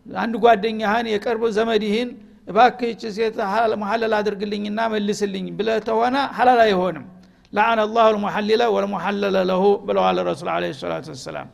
[0.06, 2.10] አንድ ጓደኛህን የቅርብ ዘመድህን
[2.48, 3.36] እባክህች ሴት
[3.84, 7.06] መሐለል አድርግልኝና መልስልኝ ብለ ተሆነ ሐላል አይሆንም።
[7.54, 11.50] ለአን አላሁ ልሙሐሊለ ወልሙሐለለ ለሁ ብለዋል ረሱል አለ ሰላቱ ወሰላም።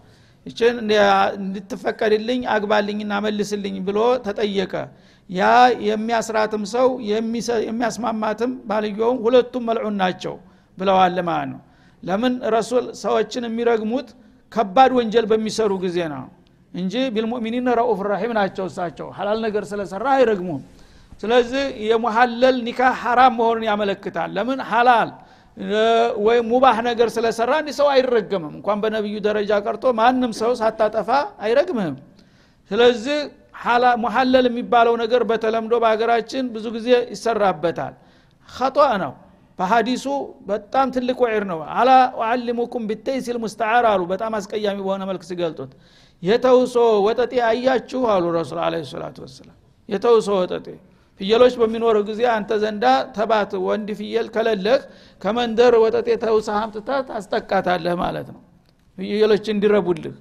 [0.45, 0.75] እችን
[1.39, 4.73] እንድትፈቀድልኝ አግባልኝና መልስልኝ ብሎ ተጠየቀ።
[5.30, 5.41] ያ
[5.88, 6.88] የሚያስራትም ሰው
[7.63, 10.36] የሚያስማማትም ባልየውም ሁለቱም መልዑን ናቸው
[10.78, 11.60] ብለዋል ማለት ነው?
[12.04, 14.10] ለምን ረሱል ሰዎችን የሚረግሙት
[14.52, 16.23] ከባድ ወንጀል በሚሰሩ ጊዜ ነው
[16.73, 20.60] እንጂ ቢልሙእሚኒን ረኡፍ ራሒም ናቸው እሳቸው። ሀላል ነገር ስለሰራ አይረግሙም
[21.19, 24.60] ስለዚህ የሙሐለል ኒካህ ሐራም መሆኑን ያመለክታል። ለምን?
[24.69, 25.10] ሀላል
[26.25, 31.10] ወይም ሙባህ ነገር ስለሰራ እንዲህ ሰው አይረገምም። እንኳን በነቢዩ ደረጃ ቀርቶ ማንም ሰው ሳታጠፋ
[31.43, 31.95] አይረግምህም።
[32.71, 33.17] ስለዚህ
[34.03, 37.93] ሙሐለል የሚባለው ነገር በተለምዶ በሀገራችን ብዙ ጊዜ ይሰራበታል።
[38.49, 39.13] ኸጧ ነው።
[39.60, 40.05] በሀዲሱ
[40.49, 45.71] በጣም ትልቅ ወዒር ነው። አላ ኡዓሊሙኩም ቢተይሲል ሙስተዓር አሉ። በጣም አስቀያሚ በሆነ መልክ ሲገልጡት
[46.23, 49.58] የተውሶ ወጠጤ አያችሁ አሉ ረሱል አለ ሰላቱ ወሰላም።
[49.89, 50.67] የተውሶ ወጠጤ
[51.19, 54.82] ፍየሎች በሚኖር ጊዜ አንተ ዘንዳ ተባት ወንድ ፍየል ከለለህ
[55.21, 58.41] ከመንደር ወጠጤ ተውሰህ አምጥተህ ታስጠቃታለህ ማለት ነው።
[58.97, 60.15] ፍየሎች እንዲረቡልህ።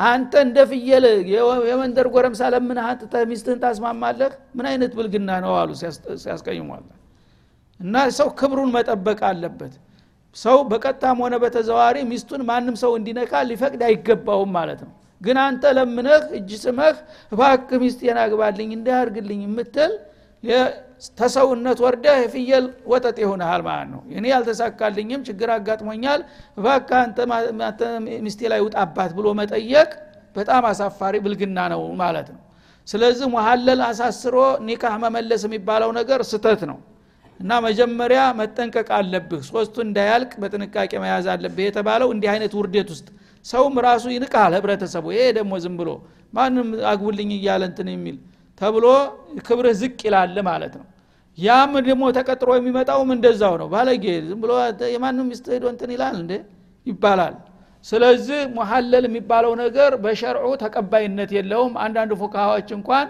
[0.00, 1.04] አንተ እንደ ፍየል
[1.68, 4.32] የመንደር ጎረምሳ ለምን አንጥተህ ሚስትህን ታስማማለህ?
[4.56, 5.70] ምን አይነት ብልግና ነው አሉ
[6.22, 6.84] ሲያስቀይሟል
[7.80, 9.74] እና ሰው ክብሩን መጠበቅ አለበት።
[10.36, 16.24] ሰው በቀጥታም ሆነ በተዘዋሪ ሚስቱን ማንም ሰው እንዲነካ ሊፈቅድ አይገባውም ማለት ነው። ግን አንተ ለምነህ
[16.38, 16.96] እጅ ስመህ
[17.32, 19.92] እባክ ሚስቴን አግባልኝ እንዲያርግልኝ የምትል
[21.18, 26.20] ተሰውነት ወርደህ የፍየል ወጠጥ ይሆናል ማለት ነው። እኔ ያልተሳካልኝም ችግር አጋጥሞኛል።
[26.58, 27.18] እባክ አንተ
[28.24, 29.90] ሚስቴ ላይ ውጣባት ብሎ መጠየቅ
[30.36, 32.40] በጣም አሳፋሪ ብልግና ነው ማለት ነው።
[32.86, 36.78] ስለዚህ መሀለል አሳስሮ ኒካህ መመለስ የሚባለው ነገር ስተት ነው።
[37.40, 43.08] እና መጀመሪያ መጠንቀቅ አለብህ። ሶስቱ እንዳያልቅ በጥንቃቄ መያዝ አለብህ የተባለው እንዲህ አይነት ውርደት ውስጥ
[43.44, 45.90] ሰውም ራሱ ይንቃል ህብረተሰቡ። ይሄ ደግሞ ዝም ብሎ
[46.32, 48.16] ማንም አግቡልኝ እያለ እንትን የሚል
[48.60, 48.86] ተብሎ
[49.46, 50.86] ክብርህ ዝቅ ይላል ማለት ነው።
[51.38, 54.52] ያም ደግሞ ተቀጥሮ የሚመጣውም እንደዛው ነው። ባለጌ ዝም ብሎ
[54.94, 56.32] የማንም ሚስት ሄዶ እንትን ይላል እንዴ?
[56.86, 57.34] ይባላል።
[57.84, 63.06] ስለዚህ ሙሐለል የሚባለው ነገር በሸርዑ ተቀባይነት የለውም። አንዳንድ ፉካሃዎች እንኳን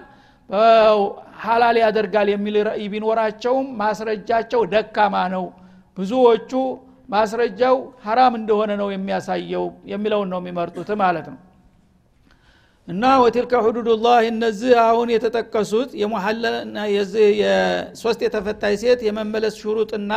[1.43, 5.45] ሀላል ያደርጋል የሚል ረእይ ቢኖራቸውም ማስረጃቸው ደካማ ነው።
[5.99, 6.53] ብዙዎቹ
[7.09, 11.39] ማስረጃው ሀራም እንደሆነ ነው የሚያሳየው የሚለውን ነው የሚመርጡት ማለት ነው
[12.89, 15.91] እና ወቲልከ ሁዱዱላህ እነዚህ አሁን የተጠቀሱት
[17.41, 20.13] የሶስት የተፈታይ ሴት የመመለስ ሹሩጥና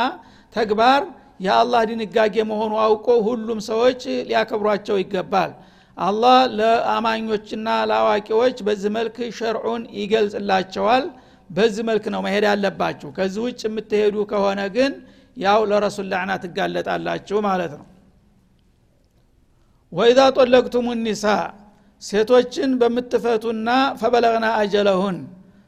[0.53, 1.01] ተግባር
[1.39, 5.51] የአላህ ድንጋጌ መሆኑ አውቆ ሁሉም ሰዎች ሊያከብሯቸው ይገባል።
[5.97, 11.05] አላህ ለአማኞችና ለአዋቂዎች በዚህ መልክ ሸርዑን ይገልጽላቸዋል።
[11.49, 14.93] በዚህ መልክ ነው መሄድ ያለባችሁ። ከዚህ ውጭ የምትሄዱ ከሆነ ግን
[15.37, 17.85] ያው ለረሱል ላዕና ትጋለጣላችሁ ማለት ነው።
[19.91, 21.25] ወይዛ ጦለቅቱም ኒሳ
[22.01, 25.17] ሴቶችን በምትፈቱና ፈበለግና አጀለሁን።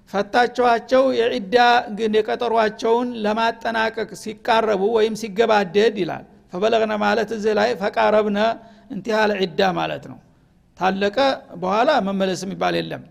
[0.10, 1.58] ፈታችኋቸው የዒዳ
[1.98, 8.40] ግን የቀጠሯቸውን ለማጠናቀቅ ሲቃረቡ ወይም ሲገባደድ ይላል። ፈበለግነ ማለት እዚህ ላይ ፈቃረብነ
[8.92, 10.18] እንቲሃል ዒዳ ማለት ነው።
[10.80, 11.18] ታለቀ
[11.62, 13.04] በኋላ መመለስ የሚባል የለም።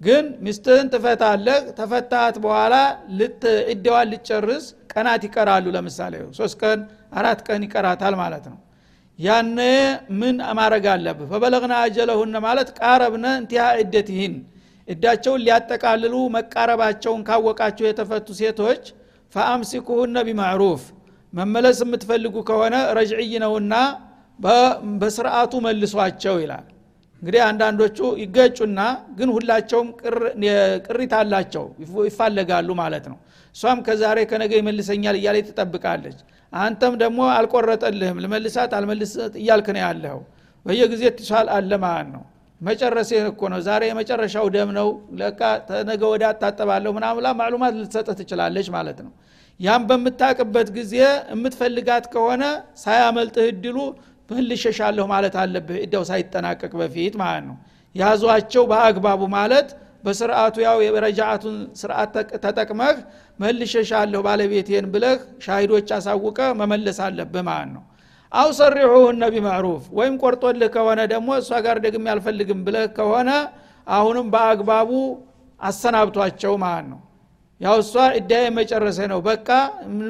[0.00, 2.74] ግን ሚስትህን ትፈታለህ ተፈታት በኋላ
[3.70, 6.80] ዒዳዋን ልጨርስ ቀናት ይቀራሉ። ለምሳሌ ሶስት ቀን
[7.12, 8.58] አራት ቀን ይቀራታል ማለት ነው
[9.18, 9.58] ያነ
[10.20, 11.26] ምን ማድረግ አለብህ?
[11.32, 14.34] ፈበለግና አጀለሁነ ማለት ቃረብነ እንቲሃ ዒደትህን
[14.88, 18.82] እዳቸውን ሊያጠቃልሉ መቃረባቸውን ካወቃቸው የተፈቱ ሴቶች
[19.34, 20.82] ፈአምሲኩሁነ ቢማዕሩፍ።
[21.32, 23.74] መመለስ የምትፈልጉ ከሆነ ረጅዕይ ነውና
[25.00, 26.66] በስርዓቱ መልሷቸው ይላል።
[27.22, 28.80] እንግዲህ አንዳንዶቹ ይገጩና
[29.18, 29.88] ግን ሁላቸውም
[30.86, 31.64] ቅሪት አላቸው
[32.08, 33.18] ይፋለጋሉ ማለት ነው።
[33.56, 36.18] እሷም ከዛሬ ከነገ ይመልሰኛል እያለ ትጠብቃለች
[36.52, 40.20] አንተም ደግሞ አልቆረጠልህም ልመልሳት አልመልሰት እያልክ ነው ያለኸው።
[40.66, 42.22] በየጊዜ ትሷል አለ ማለት ነው።
[42.60, 44.88] መጨረሴ እኮ ነው። ዛሬ የመጨረሻው ደም ነው።
[45.20, 49.12] ለቃ ተነገ ወደ አታጠባለሁ ምናምላ ማዕሉማት ልትሰጥህ ትችላለች ማለት ነው።
[49.60, 50.94] ያም በምታቅበት ጊዜ
[51.32, 52.42] የምትፈልጋት ከሆነ
[52.76, 53.76] ሳያመልጥህ እድሉ
[54.30, 57.56] መልሸሻለሁ ማለት አለብህ። እዳው ሳይጠናቀቅ በፊት ማለት ነው።
[57.94, 59.68] ያዟቸው በአግባቡ ማለት
[60.06, 62.14] በስርአቱ ያው የረጃአቱን ስርአት
[62.44, 62.96] ተጠቅመህ
[63.38, 67.84] መልሸሻለሁ ባለቤቴን ብለህ ሻሂዶች አሳውቀ መመለስ አለብህ ማለት ነው።
[68.32, 73.30] አው ሰሪሑሁነ ቢማዕሩፍ ወይም ቆርጦልህ ከሆነ ደግሞ እሷ ጋር ደግሜ አልፈልግም ብለህ ከሆነ
[73.86, 74.90] አሁንም በአግባቡ
[75.60, 77.00] አሰናብቷቸው ማለት ነው።
[77.60, 79.48] ያው እሷ እዳዬ መጨረሰ ነው በቃ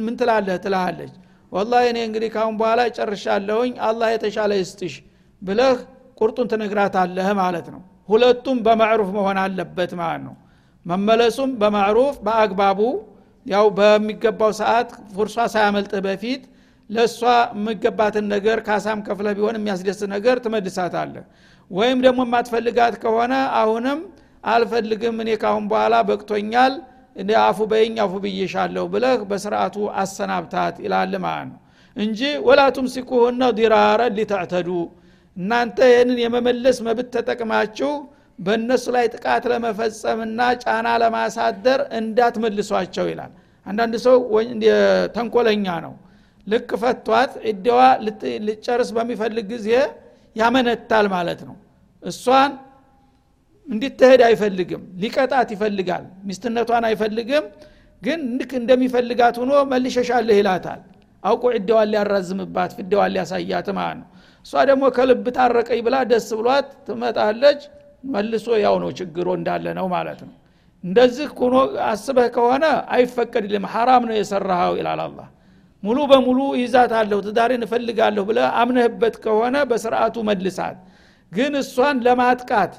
[0.04, 1.12] ምን ትላለህ ትልሃለች።
[1.52, 4.94] ወላ እኔ እንግዲህ ካሁን በኋላ ጨርሻለሁኝ አላህ የተሻለ ይስጥሽ
[5.42, 5.76] ብለህ
[6.20, 10.34] ቁርጡን ትነግራታለህ ማለት ነው ሁለቱም በማዕሩፍ መሆን አለበት ማለት ነው።
[10.86, 12.80] መመለሱም በማዕሩፍ በአግባቡ
[13.46, 16.42] ያው በሚገባው ሰዓት ፉርሷ ሳያመልጥህ በፊት
[16.90, 17.20] ለእሷ
[17.52, 21.24] የሚገባትን ነገር ካሳም ከፍለ ቢሆን የሚያስደስት ነገር ትመልሳታለህ።
[21.70, 24.00] ወይም ደግሞ የማትፈልጋት ከሆነ አሁንም
[24.44, 26.74] አልፈልግም እኔ ካሁን በኋላ በቅቶኛል
[27.42, 31.58] አፉ በይኝ አፉ ብዬሻለሁ ብለህ በስርአቱ አሰናብታት ይላል ማለት ነው።
[31.96, 34.68] እንጂ ወላ ቱምሲኩሁነ ዲራረ ሊተዕተዱ
[35.36, 37.90] እናንተ ይህንን የመመለስ መብት ተጠቅማችሁ
[38.38, 43.32] በእነሱ ላይ ጥቃት ለመፈጸምና ጫና ለማሳደር እንዳትመልሷቸው ይላል።
[43.66, 44.16] አንዳንድ ሰው
[45.16, 45.94] ተንኮለኛ ነው።
[46.46, 47.80] ልክ ፈቷት ዒዳዋ
[48.46, 49.68] ልጨርስ በሚፈልግ ጊዜ
[50.36, 51.56] ያመነታል ማለት ነው።
[52.02, 52.52] እሷን
[53.68, 57.46] እንዲትሄድ አይፈልግም ሊቀጣት ይፈልጋል ሚስትነቷን አይፈልግም።
[58.02, 60.80] ግን ልክ እንደሚፈልጋት ሆኖ መልሸሻለህ ይላታል።
[61.22, 64.06] አውቆ ዒዳዋን ሊያራዝምባት ፍዳዋን ሊያሳያት ማለት ነው
[64.46, 67.60] እሷ ደግሞ ከልብ ታረቀኝ ብላ ደስ ብሏት ትመጣለች።
[68.10, 70.34] መልሶ ያው ነው ችግሮ እንዳለ ነው ማለት ነው።
[70.84, 71.54] እንደዚህ ሆኖ
[71.86, 75.18] አስበህ ከሆነ አይፈቀድልም ሐራም ነው የሰራኸው ይላል አላ
[75.82, 80.76] ሙሉ በሙሉ ይዛታለሁ ትዳሬን እፈልጋለሁ ብለ አምነህበት ከሆነ በስርዓቱ መልሳት።
[81.32, 82.72] ግን እሷን ለማጥቃት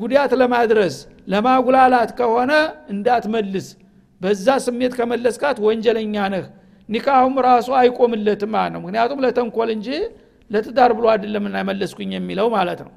[0.00, 0.94] ጉዳት ለማድረስ
[1.32, 2.52] ለማጉላላት ከሆነ
[2.94, 3.66] እንዳትመልስ።
[4.20, 6.46] በዛ ስሜት ከመለስካት ወንጀለኛ ነህ።
[6.88, 9.88] ኒካሁም ራሱ አይቆምለትም ማለት ነው። ምክንያቱም ለተንኮል እንጂ
[10.50, 12.92] ለትዳር ብሎ አይደለም መለስኩኝ የሚለው ማለት ነው።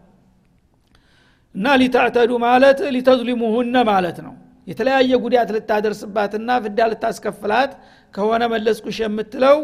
[1.55, 4.33] እና ሊታዕተዱ ማለት ሊተዝሊሙሁነ ማለት ነው።
[4.67, 7.71] የተለያየ ጉዳት ልታደርስባትና ፍዳ ልታስከፍላት
[8.13, 9.57] ከሆነ መለስኩሽ የምትለው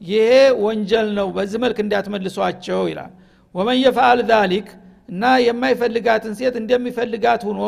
[0.00, 0.30] ይሄ
[0.64, 3.12] ወንጀል ነው በዚህ መልክ እንዳትመልሷቸው ይላል።
[3.54, 4.68] ወመን የፈአል ዛሊክ
[5.08, 7.60] እና የማይፈልጋትን ሴት እንደሚፈልጋት ሁኖ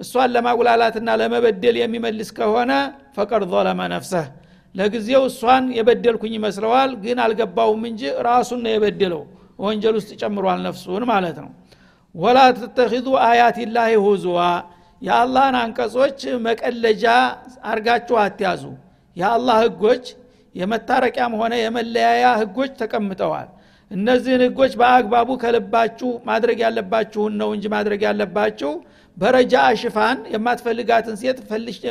[0.00, 2.72] እሷን ለማጉላላትና ለመበደል የሚመልስ ከሆነ
[3.16, 4.26] ፈቀድ ظለመ ነፍሰህ
[4.76, 9.22] ለጊዜው እሷን የበደልኩኝ ይመስለዋል ግን አልገባውም እንጂ ራሱን ነው የበደለው።
[9.58, 11.50] ወንጀል ውስጥ ጨምሯል ነፍሱን ማለት ነው።
[12.14, 14.40] ወላ ትተኪዙ አያት ላህ ሁዙዋ።
[15.02, 17.04] የአላህን አንቀጾች መቀለጃ
[17.70, 18.62] አርጋችሁ አትያዙ።
[19.16, 20.04] የአላህ ህጎች
[20.54, 23.48] የመታረቂያም ሆነ የመለያያ ህጎች ተቀምጠዋል።
[23.90, 28.70] እነዚህን ህጎች በአግባቡ ከልባችሁ ማድረግ ያለባችሁን ነው እንጂ ማድረግ ያለባችሁ
[29.16, 31.38] በረጃ ሽፋን የማትፈልጋትን ሴት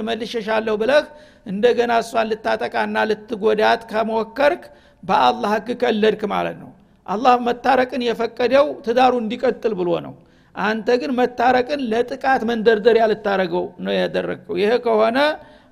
[0.10, 1.06] መልሸሻለሁ ብለህ
[1.46, 4.64] እንደገና እሷን ልታጠቃና ልትጎዳት ከሞከርክ
[5.04, 6.70] በአላህ ህግ ከለድክ ማለት ነው።
[7.08, 10.14] አላህ መታረቅን የፈቀደው ትዳሩ እንዲቀጥል ብሎ ነው።
[10.56, 15.18] አንተ ግን መታረቅን ለጥቃት መንደርደሪያ ልታረገው ነው ያደረግከው። ይሄ ከሆነ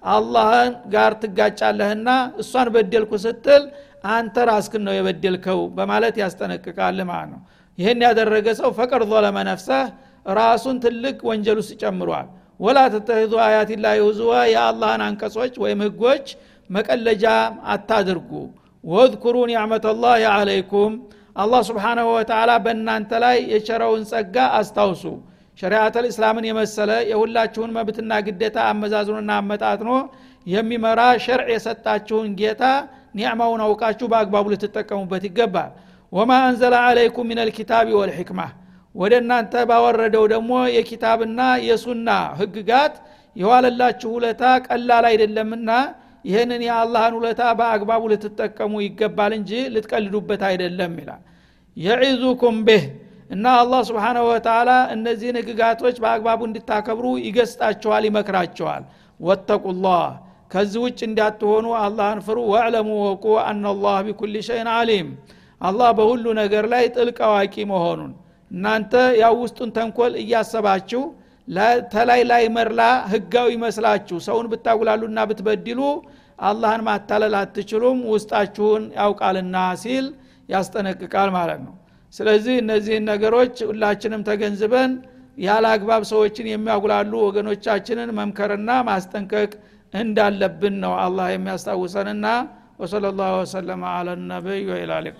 [0.07, 2.09] አላህን ጋር ትጋጫለህና
[2.41, 3.63] እሷን በደልኩ ስትል
[4.11, 7.41] አንተ ራስክን ነው የበደልከው በማለት ያስጠነቅቃል ማለት ነው።
[7.77, 9.37] ይህን ያደረገ ሰው ፈቀድ ظለመ
[10.25, 12.27] ራሱን ትልቅ ወንጀል ውስጥ ጨምሯል
[12.59, 16.25] ወላ ተተሂዙ አያት ላ ሁዝዋ የአላህን አንቀጾች ወይም ህጎች
[16.69, 17.25] መቀለጃ
[17.73, 18.31] አታድርጉ።
[18.83, 20.93] ወዝኩሩ ኒዕመት ላህ አለይኩም።
[21.35, 25.03] አላህ ስብሓናሁ ወተላ በእናንተ ላይ የቸረውን ጸጋ አስታውሱ።
[25.57, 29.91] ሸሪአት ልእስላምን የመሰለ የሁላችሁን መብትና ግዴታ አመዛዝኖና አመጣጥኖ
[30.45, 32.63] የሚመራ ሸርዕ የሰጣችሁን ጌታ
[33.17, 35.71] ኒዕማውን አውቃችሁ በአግባቡ ልትጠቀሙበት ይገባል።
[36.11, 38.41] ወማ አንዘለ አለይኩም ምን ልኪታቢ ወልሕክማ
[38.95, 42.95] ወደ እናንተ ባወረደው ደግሞ የኪታብና የሱና ህግጋት
[43.35, 45.69] የዋለላችሁ ውለታ ቀላል አይደለምና
[46.25, 51.23] ይህንን የአላህን ውለታ በአግባቡ ልትጠቀሙ ይገባል እንጂ ልትቀልዱበት አይደለም ይላል።
[51.77, 52.83] የዒዙኩም ብህ
[53.29, 58.83] እና አላህ ስብሓናሁ ወተላ እነዚህን ህግጋቶች በአግባቡ እንድታከብሩ ይገስጣችኋል ይመክራችኋል።
[59.19, 60.05] ወተቁላህ
[60.51, 65.07] ከዚህ ውጭ እንዳትሆኑ አላህን ፍሩ። ወዕለሙ ወቁ አናላህ ቢኩል ሸይን አሊም
[65.61, 68.11] አላህ በሁሉ ነገር ላይ ጥልቅ አዋቂ መሆኑን
[68.53, 71.03] እናንተ ያው ውስጡን ተንኮል እያሰባችሁ
[71.93, 72.81] ተላይ ላይ መርላ
[73.13, 75.79] ህጋዊ መስላችሁ ሰውን ብታጉላሉና ብትበድሉ
[76.47, 80.05] አላህን ማታለል አትችሉም ውስጣችሁን ያውቃልና ሲል
[80.49, 81.73] ያስጠነቅቃል ማለት ነው።
[82.13, 84.91] ስለዚህ እነዚህን ነገሮች ሁላችንም ተገንዝበን
[85.37, 89.51] ያለ አግባብ ሰዎችን የሚያጉላሉ ወገኖቻችንን መምከርና ማስጠንቀቅ
[89.93, 92.27] እንዳለብን ነው አላህ የሚያስታውሰንና
[92.81, 95.19] ወሰለ ላሁ ወሰለማ አለ ነቢይ ወኢላ ሊቃ